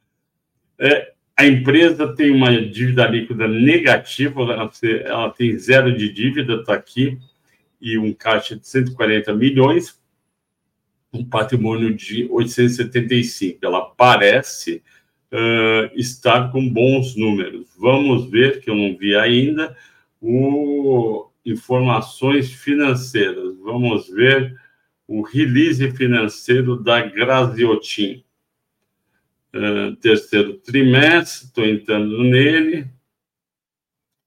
É, 0.79 1.12
a 1.37 1.47
empresa 1.47 2.14
tem 2.14 2.31
uma 2.31 2.51
dívida 2.51 3.07
líquida 3.07 3.49
negativa, 3.49 4.71
ela, 5.05 5.31
tem 5.31 5.57
zero 5.59 5.97
de 5.97 6.12
dívida, 6.12 6.57
está 6.57 6.75
aqui, 6.75 7.18
e 7.81 7.99
um 7.99 8.12
caixa 8.12 8.55
de 8.55 8.66
140 8.66 9.35
milhões, 9.35 10.01
um 11.12 11.25
patrimônio 11.25 11.95
de 11.95 12.29
875. 12.31 13.59
Ela 13.62 13.81
parece 13.81 14.83
uh, 15.33 15.99
estar 15.99 16.53
com 16.53 16.68
bons 16.68 17.16
números. 17.16 17.66
Vamos 17.77 18.31
ver, 18.31 18.61
que 18.61 18.71
eu 18.71 18.77
não 18.77 18.97
vi 18.97 19.16
ainda, 19.16 19.77
o 20.23 21.29
informações 21.45 22.53
financeiras. 22.53 23.57
Vamos 23.59 24.09
ver 24.09 24.57
o 25.09 25.23
release 25.23 25.91
financeiro 25.91 26.77
da 26.77 27.03
Graziotin. 27.03 28.25
Uh, 29.55 29.95
terceiro 29.97 30.55
trimestre, 30.55 31.47
estou 31.47 31.67
entrando 31.67 32.23
nele. 32.23 32.87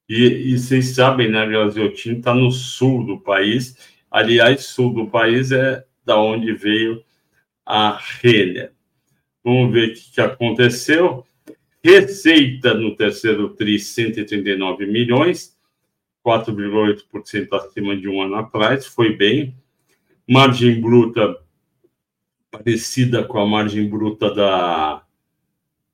E, 0.07 0.51
e, 0.51 0.59
vocês 0.59 0.93
sabem, 0.93 1.31
né, 1.31 1.47
Graziotin 1.47 2.17
está 2.17 2.35
no 2.35 2.51
sul 2.51 3.05
do 3.05 3.19
país. 3.19 3.75
Aliás, 4.11 4.65
sul 4.65 4.93
do 4.93 5.07
país 5.07 5.51
é 5.51 5.83
da 6.05 6.19
onde 6.19 6.53
veio 6.53 7.03
a 7.65 7.97
Renner. 8.21 8.71
Vamos 9.43 9.73
ver 9.73 9.89
o 9.89 9.93
que, 9.93 10.11
que 10.11 10.21
aconteceu. 10.21 11.25
Receita 11.83 12.73
no 12.73 12.95
terceiro 12.95 13.49
TRI, 13.49 13.79
139 13.79 14.85
milhões 14.85 15.54
4,8% 16.25 17.53
acima 17.53 17.95
de 17.95 18.09
um 18.09 18.21
ano 18.21 18.35
atrás, 18.35 18.85
foi 18.87 19.15
bem. 19.15 19.55
Margem 20.27 20.81
bruta 20.81 21.37
parecida 22.49 23.23
com 23.23 23.37
a 23.37 23.45
margem 23.45 23.87
bruta 23.87 24.33
da, 24.33 25.03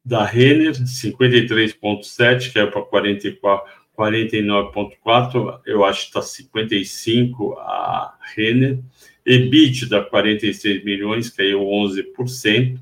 da 0.06 0.24
Renner, 0.24 0.72
53,7, 0.74 2.52
que 2.52 2.60
é 2.60 2.66
para 2.66 2.86
49,4, 2.86 5.60
eu 5.66 5.84
acho 5.84 6.02
que 6.02 6.08
está 6.08 6.22
55 6.22 7.60
a 7.60 8.16
Renner. 8.36 8.80
EBITDA, 9.26 10.06
46 10.06 10.84
milhões, 10.84 11.30
caiu 11.30 11.60
11% 11.60 12.80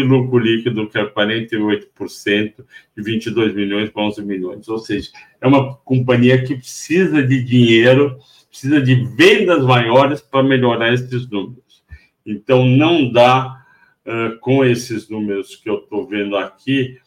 e 0.00 0.04
lucro 0.04 0.38
líquido, 0.38 0.88
que 0.88 0.98
é 0.98 1.04
48%, 1.04 2.54
de 2.96 3.02
22 3.02 3.54
milhões 3.54 3.90
para 3.90 4.02
11 4.02 4.22
milhões. 4.22 4.68
Ou 4.68 4.78
seja, 4.78 5.10
é 5.40 5.46
uma 5.46 5.74
companhia 5.76 6.42
que 6.42 6.56
precisa 6.56 7.22
de 7.22 7.42
dinheiro, 7.42 8.18
precisa 8.48 8.80
de 8.80 8.94
vendas 9.16 9.64
maiores 9.64 10.20
para 10.20 10.42
melhorar 10.42 10.92
esses 10.92 11.28
números. 11.28 11.82
Então, 12.24 12.64
não 12.64 13.10
dá, 13.10 13.64
uh, 14.06 14.38
com 14.40 14.64
esses 14.64 15.08
números 15.08 15.56
que 15.56 15.68
eu 15.68 15.78
estou 15.78 16.06
vendo 16.06 16.36
aqui, 16.36 16.98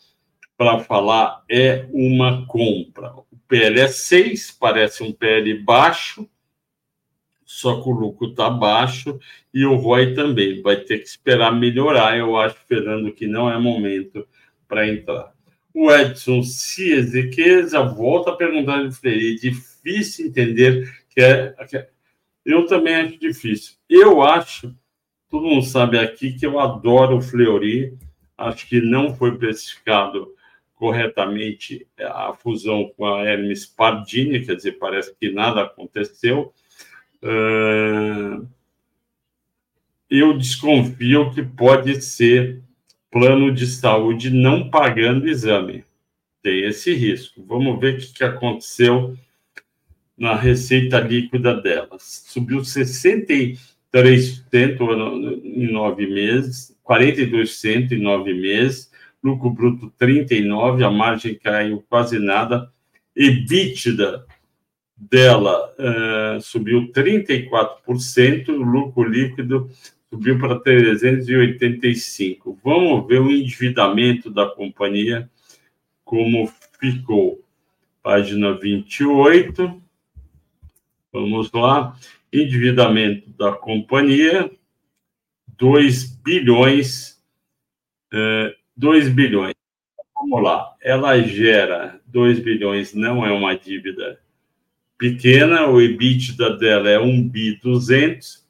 para 0.58 0.80
falar 0.80 1.44
é 1.50 1.88
uma 1.92 2.46
compra. 2.46 3.14
O 3.32 3.38
PL 3.48 3.80
é 3.80 3.88
6, 3.88 4.52
parece 4.60 5.02
um 5.02 5.12
PL 5.12 5.56
baixo, 5.64 6.30
só 7.62 7.80
que 7.80 7.88
o 7.88 7.92
lucro 7.92 8.32
está 8.32 8.50
baixo 8.50 9.20
e 9.54 9.64
o 9.66 9.76
ROI 9.76 10.16
também. 10.16 10.62
Vai 10.64 10.78
ter 10.78 10.98
que 10.98 11.08
esperar 11.08 11.52
melhorar, 11.52 12.18
eu 12.18 12.36
acho, 12.36 12.58
Fernando, 12.68 13.12
que 13.12 13.28
não 13.28 13.50
é 13.50 13.58
momento 13.60 14.28
para 14.68 14.88
entrar. 14.88 15.32
O 15.74 15.92
Edson 15.92 16.42
Ciezequeza 16.42 17.82
volta 17.84 18.32
a 18.32 18.36
perguntar 18.36 18.84
de 18.84 18.96
Fleury. 18.96 19.36
Difícil 19.36 20.28
entender 20.28 20.92
que 21.10 21.22
é, 21.22 21.52
que 21.68 21.78
é. 21.78 21.90
Eu 22.44 22.66
também 22.66 22.96
acho 22.96 23.20
difícil. 23.20 23.76
Eu 23.88 24.24
acho, 24.24 24.76
todo 25.30 25.48
mundo 25.48 25.64
sabe 25.64 26.00
aqui 26.00 26.34
que 26.34 26.46
eu 26.46 26.60
adoro 26.60 27.18
o 27.18 27.22
Fleury. 27.22 27.96
Acho 28.36 28.68
que 28.68 28.82
não 28.82 29.14
foi 29.14 29.38
precificado 29.38 30.34
corretamente 30.74 31.88
a 32.00 32.34
fusão 32.34 32.92
com 32.98 33.06
a 33.06 33.24
Hermes 33.24 33.68
Pardini, 33.68 34.44
quer 34.44 34.56
dizer, 34.56 34.80
parece 34.80 35.16
que 35.16 35.32
nada 35.32 35.62
aconteceu 35.62 36.52
Uh, 37.24 38.48
eu 40.10 40.38
desconfio 40.38 41.32
que 41.32 41.44
pode 41.44 42.02
ser 42.02 42.62
plano 43.10 43.52
de 43.54 43.68
saúde 43.68 44.30
não 44.30 44.70
pagando 44.70 45.28
exame. 45.28 45.84
Tem 46.42 46.66
esse 46.66 46.94
risco. 46.94 47.44
Vamos 47.46 47.80
ver 47.80 47.96
o 47.96 47.98
que, 47.98 48.14
que 48.14 48.24
aconteceu 48.24 49.16
na 50.18 50.36
receita 50.36 51.00
líquida 51.00 51.60
delas. 51.62 52.26
Subiu 52.28 52.60
63% 52.60 53.58
em 55.44 55.72
nove 55.72 56.08
meses, 56.08 56.76
42% 56.88 57.92
em 57.92 58.02
nove 58.02 58.34
meses, 58.34 58.92
lucro 59.24 59.50
bruto 59.50 59.94
39%, 60.00 60.86
a 60.86 60.92
margem 60.92 61.36
caiu 61.36 61.84
quase 61.90 62.20
nada, 62.20 62.72
EBITDA 63.16 64.26
dela 65.10 65.74
uh, 65.80 66.42
subiu 66.42 66.92
34%, 66.92 68.50
o 68.50 68.62
lucro 68.62 69.04
líquido 69.04 69.70
subiu 70.10 70.38
para 70.38 70.60
385. 70.60 72.60
Vamos 72.64 73.08
ver 73.08 73.20
o 73.20 73.32
endividamento 73.32 74.30
da 74.30 74.46
companhia, 74.46 75.28
como 76.04 76.52
ficou. 76.80 77.44
Página 78.04 78.54
28. 78.54 79.82
Vamos 81.12 81.52
lá. 81.52 81.98
Endividamento 82.32 83.30
da 83.32 83.52
companhia, 83.52 84.50
2 85.58 86.06
bilhões, 86.24 87.20
uh, 88.14 88.56
2 88.78 89.10
bilhões. 89.10 89.56
Vamos 90.16 90.44
lá. 90.44 90.76
Ela 90.82 91.20
gera 91.22 92.00
2 92.06 92.40
bilhões, 92.40 92.94
não 92.94 93.26
é 93.26 93.32
uma 93.32 93.56
dívida 93.56 94.20
pequena, 95.02 95.68
o 95.68 95.82
EBITDA 95.82 96.58
dela 96.58 96.88
é 96.88 97.00
1 97.00 97.28
bi 97.28 97.60
200, 97.60 98.46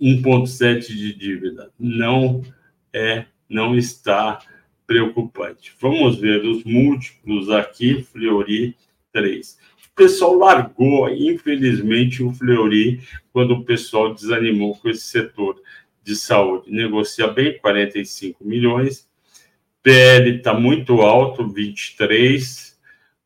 1.7 0.00 0.86
de 0.86 1.14
dívida. 1.14 1.70
Não 1.78 2.42
é, 2.90 3.26
não 3.46 3.76
está 3.76 4.38
preocupante. 4.86 5.74
Vamos 5.78 6.18
ver 6.18 6.42
os 6.42 6.64
múltiplos 6.64 7.50
aqui, 7.50 8.02
Fleury 8.02 8.74
3. 9.12 9.58
pessoal 9.94 10.36
largou, 10.36 11.10
infelizmente, 11.10 12.22
o 12.22 12.32
Fleury 12.32 13.02
quando 13.30 13.50
o 13.50 13.62
pessoal 13.62 14.14
desanimou 14.14 14.74
com 14.74 14.88
esse 14.88 15.02
setor 15.02 15.60
de 16.02 16.16
saúde. 16.16 16.70
Negocia 16.70 17.26
bem, 17.28 17.58
45 17.58 18.42
milhões. 18.42 19.06
PL 19.82 20.38
está 20.38 20.54
muito 20.54 21.02
alto, 21.02 21.46
23. 21.46 22.67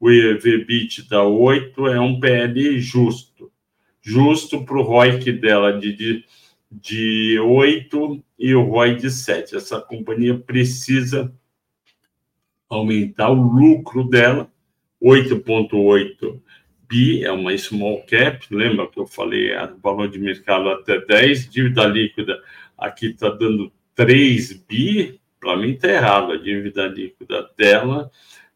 O 0.03 0.11
EVBIT 0.11 1.09
dá 1.09 1.23
8. 1.23 1.87
É 1.87 2.01
um 2.01 2.19
PL 2.19 2.81
justo. 2.81 3.53
Justo 4.01 4.65
para 4.65 4.77
o 4.77 4.83
ROIC 4.83 5.31
dela 5.31 5.79
de, 5.79 5.93
de, 5.93 6.25
de 6.69 7.39
8 7.39 8.25
e 8.37 8.53
o 8.53 8.65
ROI 8.65 8.97
de 8.97 9.09
7. 9.09 9.55
Essa 9.55 9.81
companhia 9.81 10.37
precisa 10.37 11.33
aumentar 12.69 13.31
o 13.31 13.35
lucro 13.35 14.03
dela, 14.03 14.51
8,8 15.01 16.41
bi, 16.89 17.23
é 17.23 17.31
uma 17.31 17.57
small 17.57 18.03
cap, 18.05 18.45
lembra 18.51 18.89
que 18.89 18.99
eu 18.99 19.07
falei, 19.07 19.51
valor 19.81 20.09
de 20.09 20.19
mercado 20.19 20.69
até 20.71 20.99
10, 20.99 21.49
dívida 21.49 21.85
líquida 21.87 22.43
aqui 22.77 23.07
está 23.07 23.29
dando 23.29 23.71
3 23.95 24.53
bi, 24.69 25.21
para 25.39 25.57
mim 25.57 25.73
está 25.73 25.89
errado, 25.89 26.33
a 26.33 26.37
dívida 26.37 26.89
líquida 26.89 27.49
dela 27.57 28.11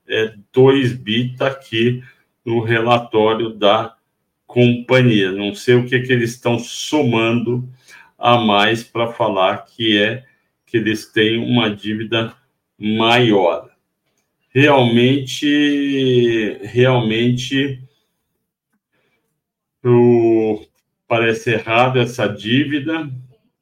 é 0.08 0.34
2 0.52 0.94
bi, 0.94 1.32
está 1.32 1.48
aqui 1.48 2.02
no 2.44 2.62
relatório 2.62 3.50
da 3.50 3.96
companhia. 4.46 5.32
Não 5.32 5.54
sei 5.54 5.74
o 5.74 5.86
que, 5.86 6.00
que 6.00 6.12
eles 6.12 6.30
estão 6.30 6.58
somando 6.58 7.68
a 8.18 8.38
mais 8.38 8.82
para 8.82 9.12
falar 9.12 9.64
que 9.64 9.98
é 9.98 10.24
que 10.64 10.78
eles 10.78 11.12
têm 11.12 11.38
uma 11.38 11.74
dívida 11.74 12.34
maior. 12.78 13.70
Realmente, 14.50 16.58
realmente 16.62 17.82
o, 19.84 20.64
parece 21.06 21.52
errado 21.52 22.00
essa 22.00 22.26
dívida. 22.26 23.10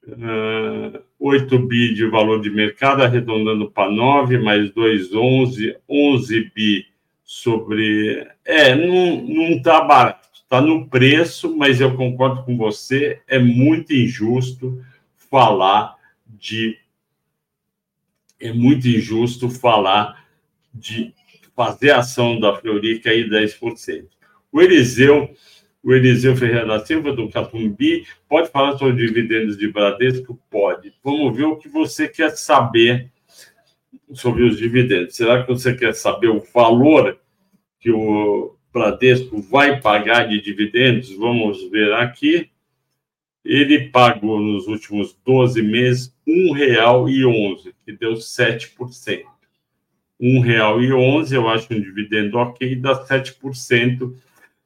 Uh, 0.07 1.04
8 1.27 1.59
bi 1.61 1.95
de 1.95 2.07
valor 2.07 2.43
de 2.43 2.51
mercado, 2.51 3.03
arredondando 3.03 3.71
para 3.71 3.91
9, 3.91 4.37
mais 4.37 4.71
2, 4.73 5.15
11, 5.15 5.75
11 5.89 6.53
bi 6.55 6.87
sobre. 7.25 8.29
É, 8.45 8.75
não 8.75 9.53
está 9.53 9.81
barato, 9.81 10.29
está 10.35 10.61
no 10.61 10.87
preço, 10.87 11.57
mas 11.57 11.81
eu 11.81 11.97
concordo 11.97 12.45
com 12.45 12.59
você, 12.59 13.23
é 13.27 13.39
muito 13.39 13.95
injusto 13.95 14.85
falar 15.31 15.97
de. 16.27 16.77
É 18.39 18.53
muito 18.53 18.87
injusto 18.87 19.49
falar 19.49 20.27
de 20.75 21.15
fazer 21.57 21.93
ação 21.93 22.39
da 22.39 22.55
Fleury 22.55 22.99
cair 22.99 23.31
10%. 23.31 24.09
O 24.53 24.61
Eliseu 24.61 25.35
o 25.85 25.93
Eliseu 25.93 26.35
Ferreira 26.35 26.67
da 26.67 26.85
Silva, 26.85 27.13
do 27.13 27.29
Catumbi, 27.29 28.07
pode 28.27 28.49
falar 28.49 28.79
sobre 28.79 29.07
dividendos 29.07 29.59
de 29.59 29.71
Bradesco? 29.71 30.41
Pode. 30.51 30.95
Vamos 31.05 31.37
ver 31.37 31.45
o 31.45 31.57
que 31.57 31.69
você 31.69 32.09
quer 32.09 32.31
saber 32.31 33.13
sobre 34.15 34.45
os 34.45 34.57
dividendos. 34.57 35.15
Será 35.15 35.43
que 35.43 35.49
você 35.49 35.75
quer 35.75 35.95
saber 35.95 36.29
o 36.29 36.43
valor 36.55 37.19
que 37.79 37.91
o 37.91 38.57
Bradesco 38.73 39.43
vai 39.43 39.79
pagar 39.79 40.27
de 40.27 40.41
dividendos? 40.41 41.15
Vamos 41.15 41.71
ver 41.71 41.93
aqui. 41.93 42.49
Ele 43.45 43.91
pagou 43.91 44.41
nos 44.41 44.67
últimos 44.67 45.15
12 45.23 45.63
meses 45.63 46.17
R$ 46.27 46.55
1,11, 46.55 47.75
que 47.85 47.93
deu 47.93 48.15
7%. 48.15 48.75
R$ 48.99 49.25
1,11, 50.19 51.33
eu 51.33 51.47
acho 51.47 51.75
um 51.75 51.79
dividendo 51.79 52.39
ok, 52.39 52.75
dá 52.77 53.05
7% 53.07 54.15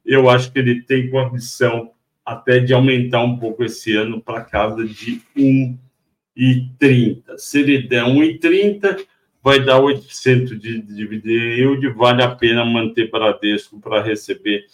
eu 0.08 0.28
acho 0.30 0.50
que 0.50 0.58
ele 0.58 0.82
tem 0.82 1.10
condição 1.10 1.92
até 2.24 2.60
de 2.60 2.72
aumentar 2.72 3.22
um 3.22 3.36
pouco 3.36 3.62
esse 3.62 3.94
ano 3.94 4.22
para 4.22 4.42
casa 4.42 4.82
de 4.82 5.20
1,30. 5.36 7.36
Se 7.36 7.60
ele 7.60 7.86
der 7.86 8.04
1,30, 8.04 9.04
vai 9.42 9.62
dar 9.62 9.78
8% 9.78 10.58
de 10.58 10.80
dividend 10.80 11.58
yield, 11.58 11.86
vale 11.90 12.22
a 12.22 12.34
pena 12.34 12.64
manter 12.64 13.10
Bradesco 13.10 13.78
para 13.78 14.02
receber 14.02 14.64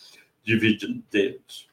dividendos. 0.45 1.69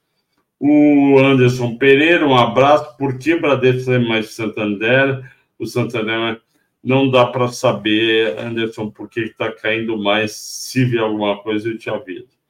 O 0.59 1.19
Anderson 1.19 1.77
Pereira, 1.77 2.25
um 2.25 2.35
abraço. 2.35 2.97
Por 2.97 3.19
que 3.19 3.35
Bradesco 3.35 3.91
é 3.91 3.99
mais 3.99 4.31
Santander? 4.31 5.23
O 5.59 5.67
Santander 5.67 6.41
não 6.83 7.11
dá 7.11 7.27
para 7.27 7.47
saber, 7.49 8.39
Anderson, 8.39 8.89
por 8.89 9.07
que 9.07 9.19
está 9.19 9.51
caindo 9.51 9.95
mais. 9.99 10.31
Se 10.31 10.83
vier 10.83 11.03
alguma 11.03 11.37
coisa, 11.43 11.69
eu 11.69 11.77
te 11.77 11.91
aviso 11.91 12.40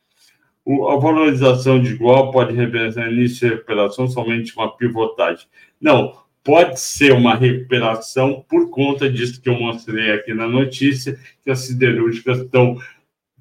a 0.67 0.95
valorização 0.97 1.81
de 1.81 1.93
igual 1.93 2.31
pode 2.31 2.53
representar 2.53 3.11
início 3.11 3.47
de 3.47 3.55
recuperação 3.55 4.07
somente 4.07 4.55
uma 4.55 4.75
pivotagem. 4.75 5.47
Não, 5.79 6.15
pode 6.43 6.79
ser 6.79 7.13
uma 7.13 7.35
recuperação 7.35 8.45
por 8.47 8.69
conta 8.69 9.09
disso 9.09 9.41
que 9.41 9.49
eu 9.49 9.59
mostrei 9.59 10.11
aqui 10.11 10.33
na 10.33 10.47
notícia, 10.47 11.19
que 11.43 11.49
as 11.49 11.59
siderúrgicas 11.59 12.39
estão, 12.39 12.77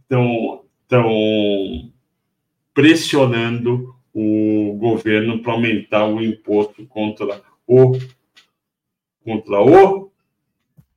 estão, 0.02 0.64
estão 0.82 1.92
pressionando 2.72 3.94
o 4.12 4.76
governo 4.78 5.40
para 5.40 5.52
aumentar 5.52 6.06
o 6.06 6.22
imposto 6.22 6.86
contra 6.86 7.40
o 7.66 7.92
contra 9.22 9.60
o 9.60 10.10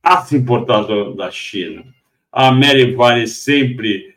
aço 0.02 0.34
importado 0.34 1.14
da 1.14 1.30
China. 1.30 1.84
A 2.32 2.50
Mary 2.50 2.94
Vale 2.94 3.26
sempre 3.26 4.13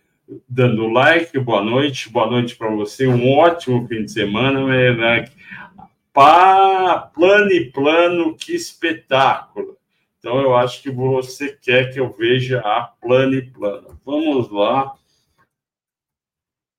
dando 0.47 0.87
like, 0.87 1.37
boa 1.39 1.63
noite, 1.63 2.09
boa 2.09 2.29
noite 2.29 2.55
para 2.55 2.69
você, 2.69 3.07
um 3.07 3.31
ótimo 3.31 3.87
fim 3.87 4.03
de 4.03 4.11
semana, 4.11 4.65
Melenac. 4.65 5.31
Pá, 6.11 7.11
plano 7.13 7.51
e 7.51 7.71
plano, 7.71 8.35
que 8.35 8.53
espetáculo. 8.53 9.77
Então, 10.17 10.41
eu 10.41 10.55
acho 10.55 10.81
que 10.81 10.89
você 10.89 11.55
quer 11.55 11.93
que 11.93 11.99
eu 11.99 12.11
veja 12.11 12.59
a 12.59 12.81
plano 12.81 13.35
e 13.35 13.41
plano. 13.41 13.99
Vamos 14.03 14.49
lá. 14.49 14.95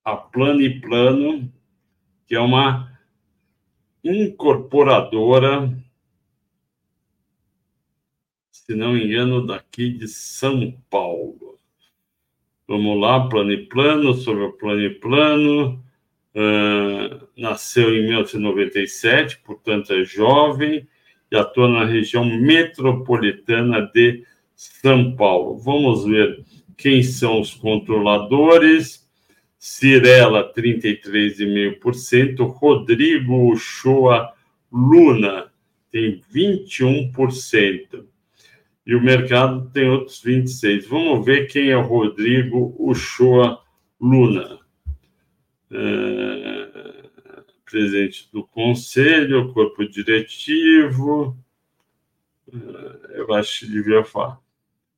A 0.04 0.16
plano 0.16 0.60
e 0.60 0.80
plano, 0.80 1.50
que 2.26 2.34
é 2.34 2.40
uma 2.40 2.92
incorporadora, 4.02 5.72
se 8.50 8.74
não 8.74 8.92
me 8.92 9.04
engano, 9.04 9.46
daqui 9.46 9.90
de 9.90 10.08
São 10.08 10.72
Paulo. 10.90 11.57
Vamos 12.68 13.00
lá, 13.00 13.26
plano 13.70 14.12
sobre 14.12 14.44
o 14.44 14.52
plano. 15.00 15.82
Uh, 16.34 17.26
nasceu 17.34 17.96
em 17.96 18.02
1997, 18.02 19.38
portanto 19.38 19.94
é 19.94 20.04
jovem, 20.04 20.86
e 21.32 21.36
atua 21.36 21.66
na 21.66 21.86
região 21.86 22.26
metropolitana 22.26 23.80
de 23.94 24.22
São 24.54 25.16
Paulo. 25.16 25.56
Vamos 25.56 26.04
ver 26.04 26.44
quem 26.76 27.02
são 27.02 27.40
os 27.40 27.54
controladores. 27.54 29.08
Cirela, 29.58 30.52
33,5%. 30.52 32.46
Rodrigo 32.46 33.50
Uchoa 33.50 34.30
Luna 34.70 35.50
tem 35.90 36.20
21% 36.32 38.04
e 38.88 38.94
o 38.94 39.02
mercado 39.02 39.70
tem 39.70 39.86
outros 39.86 40.22
26. 40.22 40.86
Vamos 40.86 41.22
ver 41.26 41.46
quem 41.46 41.68
é 41.68 41.76
o 41.76 41.82
Rodrigo 41.82 42.74
Uchoa 42.78 43.60
Luna. 44.00 44.58
É, 45.70 47.04
presidente 47.70 48.30
do 48.32 48.42
conselho, 48.44 49.52
corpo 49.52 49.86
diretivo. 49.86 51.36
É, 52.50 53.20
eu 53.20 53.30
acho 53.34 53.60
que 53.60 53.66
devia 53.72 54.02
falar. 54.02 54.40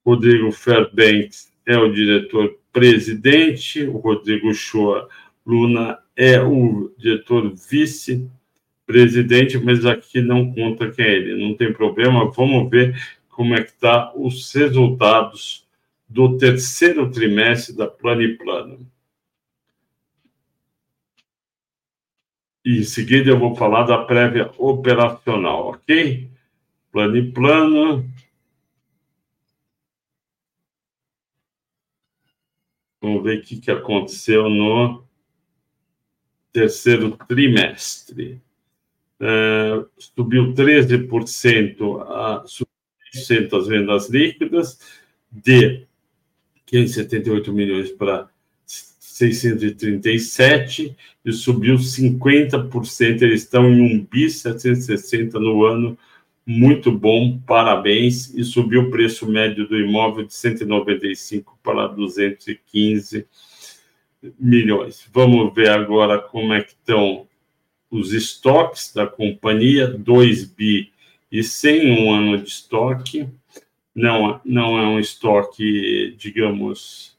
Rodrigo 0.06 0.52
Fairbanks 0.52 1.52
é 1.66 1.76
o 1.76 1.92
diretor-presidente, 1.92 3.82
o 3.82 3.96
Rodrigo 3.96 4.50
Uchoa 4.50 5.08
Luna 5.44 5.98
é 6.14 6.40
o 6.40 6.94
diretor 6.96 7.52
vice-presidente, 7.68 9.58
mas 9.58 9.84
aqui 9.84 10.20
não 10.20 10.54
conta 10.54 10.92
quem 10.92 11.04
é 11.04 11.16
ele, 11.16 11.44
não 11.44 11.56
tem 11.56 11.72
problema. 11.72 12.30
Vamos 12.30 12.70
ver 12.70 12.94
como 13.40 13.54
é 13.54 13.64
que 13.64 13.72
tá 13.72 14.12
os 14.14 14.52
resultados 14.52 15.66
do 16.06 16.36
terceiro 16.36 17.10
trimestre 17.10 17.74
da 17.74 17.88
Plano 17.88 18.86
E 22.62 22.80
em 22.80 22.82
seguida 22.82 23.30
eu 23.30 23.38
vou 23.38 23.56
falar 23.56 23.84
da 23.84 24.04
prévia 24.04 24.50
operacional, 24.58 25.68
ok? 25.68 26.30
Plano. 26.92 28.04
Vamos 33.00 33.24
ver 33.24 33.38
o 33.38 33.42
que, 33.42 33.58
que 33.58 33.70
aconteceu 33.70 34.50
no 34.50 35.02
terceiro 36.52 37.16
trimestre. 37.26 38.38
Uh, 39.18 39.88
subiu 39.98 40.52
13% 40.52 42.02
a, 42.02 42.46
100% 43.14 43.58
as 43.58 43.66
vendas 43.66 44.08
líquidas, 44.08 44.78
de 45.30 45.86
578 46.66 47.52
milhões 47.52 47.90
para 47.90 48.28
637 48.64 50.96
e 51.24 51.32
subiu 51.32 51.76
50%. 51.76 53.22
Eles 53.22 53.42
estão 53.42 53.70
em 53.70 53.80
um 53.80 54.04
bi 54.04 54.30
760 54.30 55.38
no 55.38 55.64
ano, 55.64 55.96
muito 56.46 56.90
bom, 56.90 57.38
parabéns. 57.46 58.34
E 58.34 58.42
subiu 58.44 58.82
o 58.82 58.90
preço 58.90 59.28
médio 59.28 59.68
do 59.68 59.78
imóvel 59.78 60.24
de 60.24 60.34
195 60.34 61.58
para 61.62 61.86
215 61.88 63.26
milhões. 64.38 65.08
Vamos 65.12 65.54
ver 65.54 65.70
agora 65.70 66.18
como 66.18 66.52
é 66.52 66.62
que 66.62 66.72
estão 66.72 67.26
os 67.90 68.12
estoques 68.12 68.92
da 68.94 69.06
companhia, 69.06 69.86
2 69.86 70.44
bi 70.44 70.92
e 71.30 71.42
sem 71.42 71.90
um 71.92 72.12
ano 72.12 72.38
de 72.38 72.48
estoque. 72.48 73.28
Não, 73.94 74.40
não 74.44 74.78
é 74.78 74.86
um 74.86 74.98
estoque, 74.98 76.14
digamos, 76.18 77.18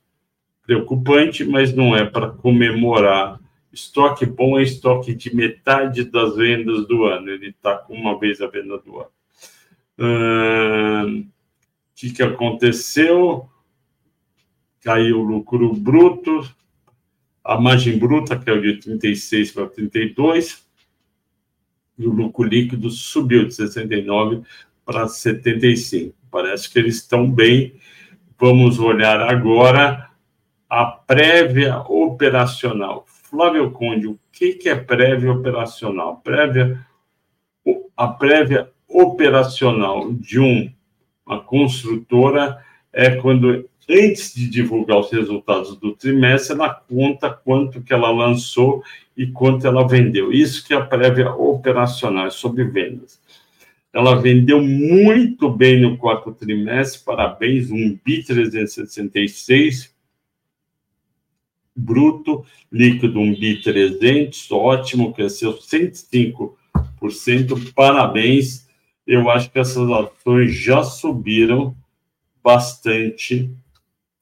preocupante, 0.64 1.44
mas 1.44 1.74
não 1.74 1.96
é 1.96 2.06
para 2.06 2.30
comemorar. 2.30 3.40
Estoque 3.72 4.26
bom 4.26 4.60
é 4.60 4.64
estoque 4.64 5.14
de 5.14 5.36
metade 5.36 6.04
das 6.04 6.36
vendas 6.36 6.88
do 6.88 7.06
ano. 7.06 7.30
Ele 7.30 7.50
está 7.50 7.78
com 7.78 7.94
uma 7.94 8.20
vez 8.20 8.42
a 8.42 8.48
venda 8.48 8.78
do 8.78 9.00
ano. 9.00 9.12
O 11.18 11.26
que, 11.96 12.12
que 12.12 12.24
aconteceu? 12.24 13.48
Caiu 14.82 15.20
o 15.20 15.24
lucro 15.24 15.74
bruto, 15.74 16.44
a 17.44 17.60
margem 17.60 17.98
bruta 17.98 18.38
caiu 18.38 18.62
de 18.62 18.78
36 18.78 19.52
para 19.52 19.68
32, 19.68 20.66
e 22.02 22.08
o 22.08 22.12
lucro 22.12 22.44
líquido 22.44 22.90
subiu 22.90 23.48
de 23.48 23.54
69 23.54 24.42
para 24.86 25.08
75. 25.08 26.16
Parece 26.30 26.70
que 26.70 26.80
eles 26.80 26.96
estão 26.96 27.30
bem. 27.30 27.76
Vamos 28.40 28.80
olhar 28.80 29.22
agora 29.22 30.10
a 30.70 30.86
prévia 30.86 31.80
operacional. 31.80 33.06
Flávio 33.06 33.72
Conde, 33.72 34.08
o 34.08 34.20
que, 34.32 34.54
que 34.54 34.70
é 34.70 34.76
prévia 34.76 35.32
operacional? 35.32 36.18
Prévia, 36.24 36.86
a 37.96 38.08
prévia 38.08 38.70
operacional 38.88 40.12
de 40.14 40.40
um, 40.40 40.72
uma 41.26 41.42
construtora 41.42 42.64
é 42.92 43.12
quando, 43.12 43.70
antes 43.90 44.34
de 44.34 44.50
divulgar 44.50 45.00
os 45.00 45.12
resultados 45.12 45.76
do 45.78 45.94
trimestre, 45.94 46.56
ela 46.56 46.74
conta 46.74 47.30
quanto 47.30 47.82
que 47.82 47.94
ela 47.94 48.12
lançou 48.12 48.84
e 49.16 49.28
quanto 49.28 49.68
ela 49.68 49.88
vendeu. 49.88 50.32
Isso 50.32 50.66
que 50.66 50.74
é 50.74 50.78
a 50.78 50.86
prévia 50.86 51.32
operacional, 51.32 52.28
é 52.28 52.30
sobre 52.30 52.64
vendas. 52.64 53.20
Ela 53.94 54.16
vendeu 54.16 54.62
muito 54.62 55.50
bem 55.50 55.82
no 55.82 55.98
quarto 55.98 56.32
trimestre, 56.32 57.04
parabéns, 57.04 57.70
um 57.70 58.00
bi 58.04 58.24
366 58.24 59.94
bruto, 61.76 62.46
líquido 62.72 63.20
um 63.20 63.34
bi 63.34 63.62
300, 63.62 64.50
ótimo, 64.52 65.14
cresceu 65.14 65.58
105%, 65.58 67.74
parabéns. 67.74 68.66
Eu 69.06 69.30
acho 69.30 69.52
que 69.52 69.60
essas 69.60 69.90
ações 69.90 70.56
já 70.56 70.84
subiram 70.84 71.76
bastante 72.44 73.52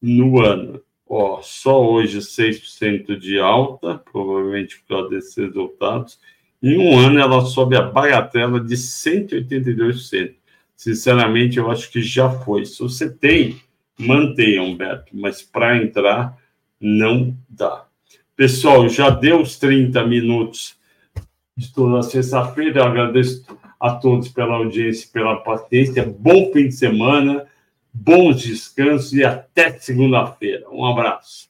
no 0.01 0.39
ano. 0.39 0.81
Ó, 1.07 1.41
só 1.41 1.83
hoje 1.83 2.19
6% 2.19 3.17
de 3.17 3.39
alta, 3.39 3.97
provavelmente 3.97 4.79
por 4.79 4.87
causa 4.87 5.09
desses 5.09 5.35
resultados. 5.35 6.19
Em 6.61 6.77
um 6.77 6.97
ano 6.99 7.19
ela 7.19 7.41
sobe 7.45 7.75
a 7.75 7.81
bagatela 7.81 8.59
de 8.59 8.75
182%. 8.75 10.35
Sinceramente, 10.75 11.57
eu 11.57 11.69
acho 11.69 11.91
que 11.91 12.01
já 12.01 12.29
foi. 12.29 12.65
Se 12.65 12.79
você 12.79 13.09
tem, 13.09 13.59
mantenha, 13.97 14.61
Humberto, 14.61 15.11
mas 15.13 15.41
para 15.41 15.77
entrar 15.77 16.37
não 16.79 17.35
dá. 17.49 17.85
Pessoal, 18.35 18.87
já 18.87 19.09
deu 19.09 19.41
os 19.41 19.57
30 19.59 20.05
minutos 20.05 20.77
de 21.57 21.73
toda 21.73 22.01
sexta-feira. 22.01 22.85
Agradeço 22.85 23.45
a 23.79 23.95
todos 23.95 24.29
pela 24.29 24.55
audiência, 24.55 25.09
pela 25.11 25.37
paciência. 25.37 26.05
Bom 26.17 26.51
fim 26.53 26.67
de 26.67 26.73
semana, 26.73 27.45
bons 27.99 28.41
descansos 28.41 29.13
e 29.13 29.23
até 29.23 29.77
segunda-feira. 29.77 30.69
Um 30.71 30.85
abraço. 30.85 31.48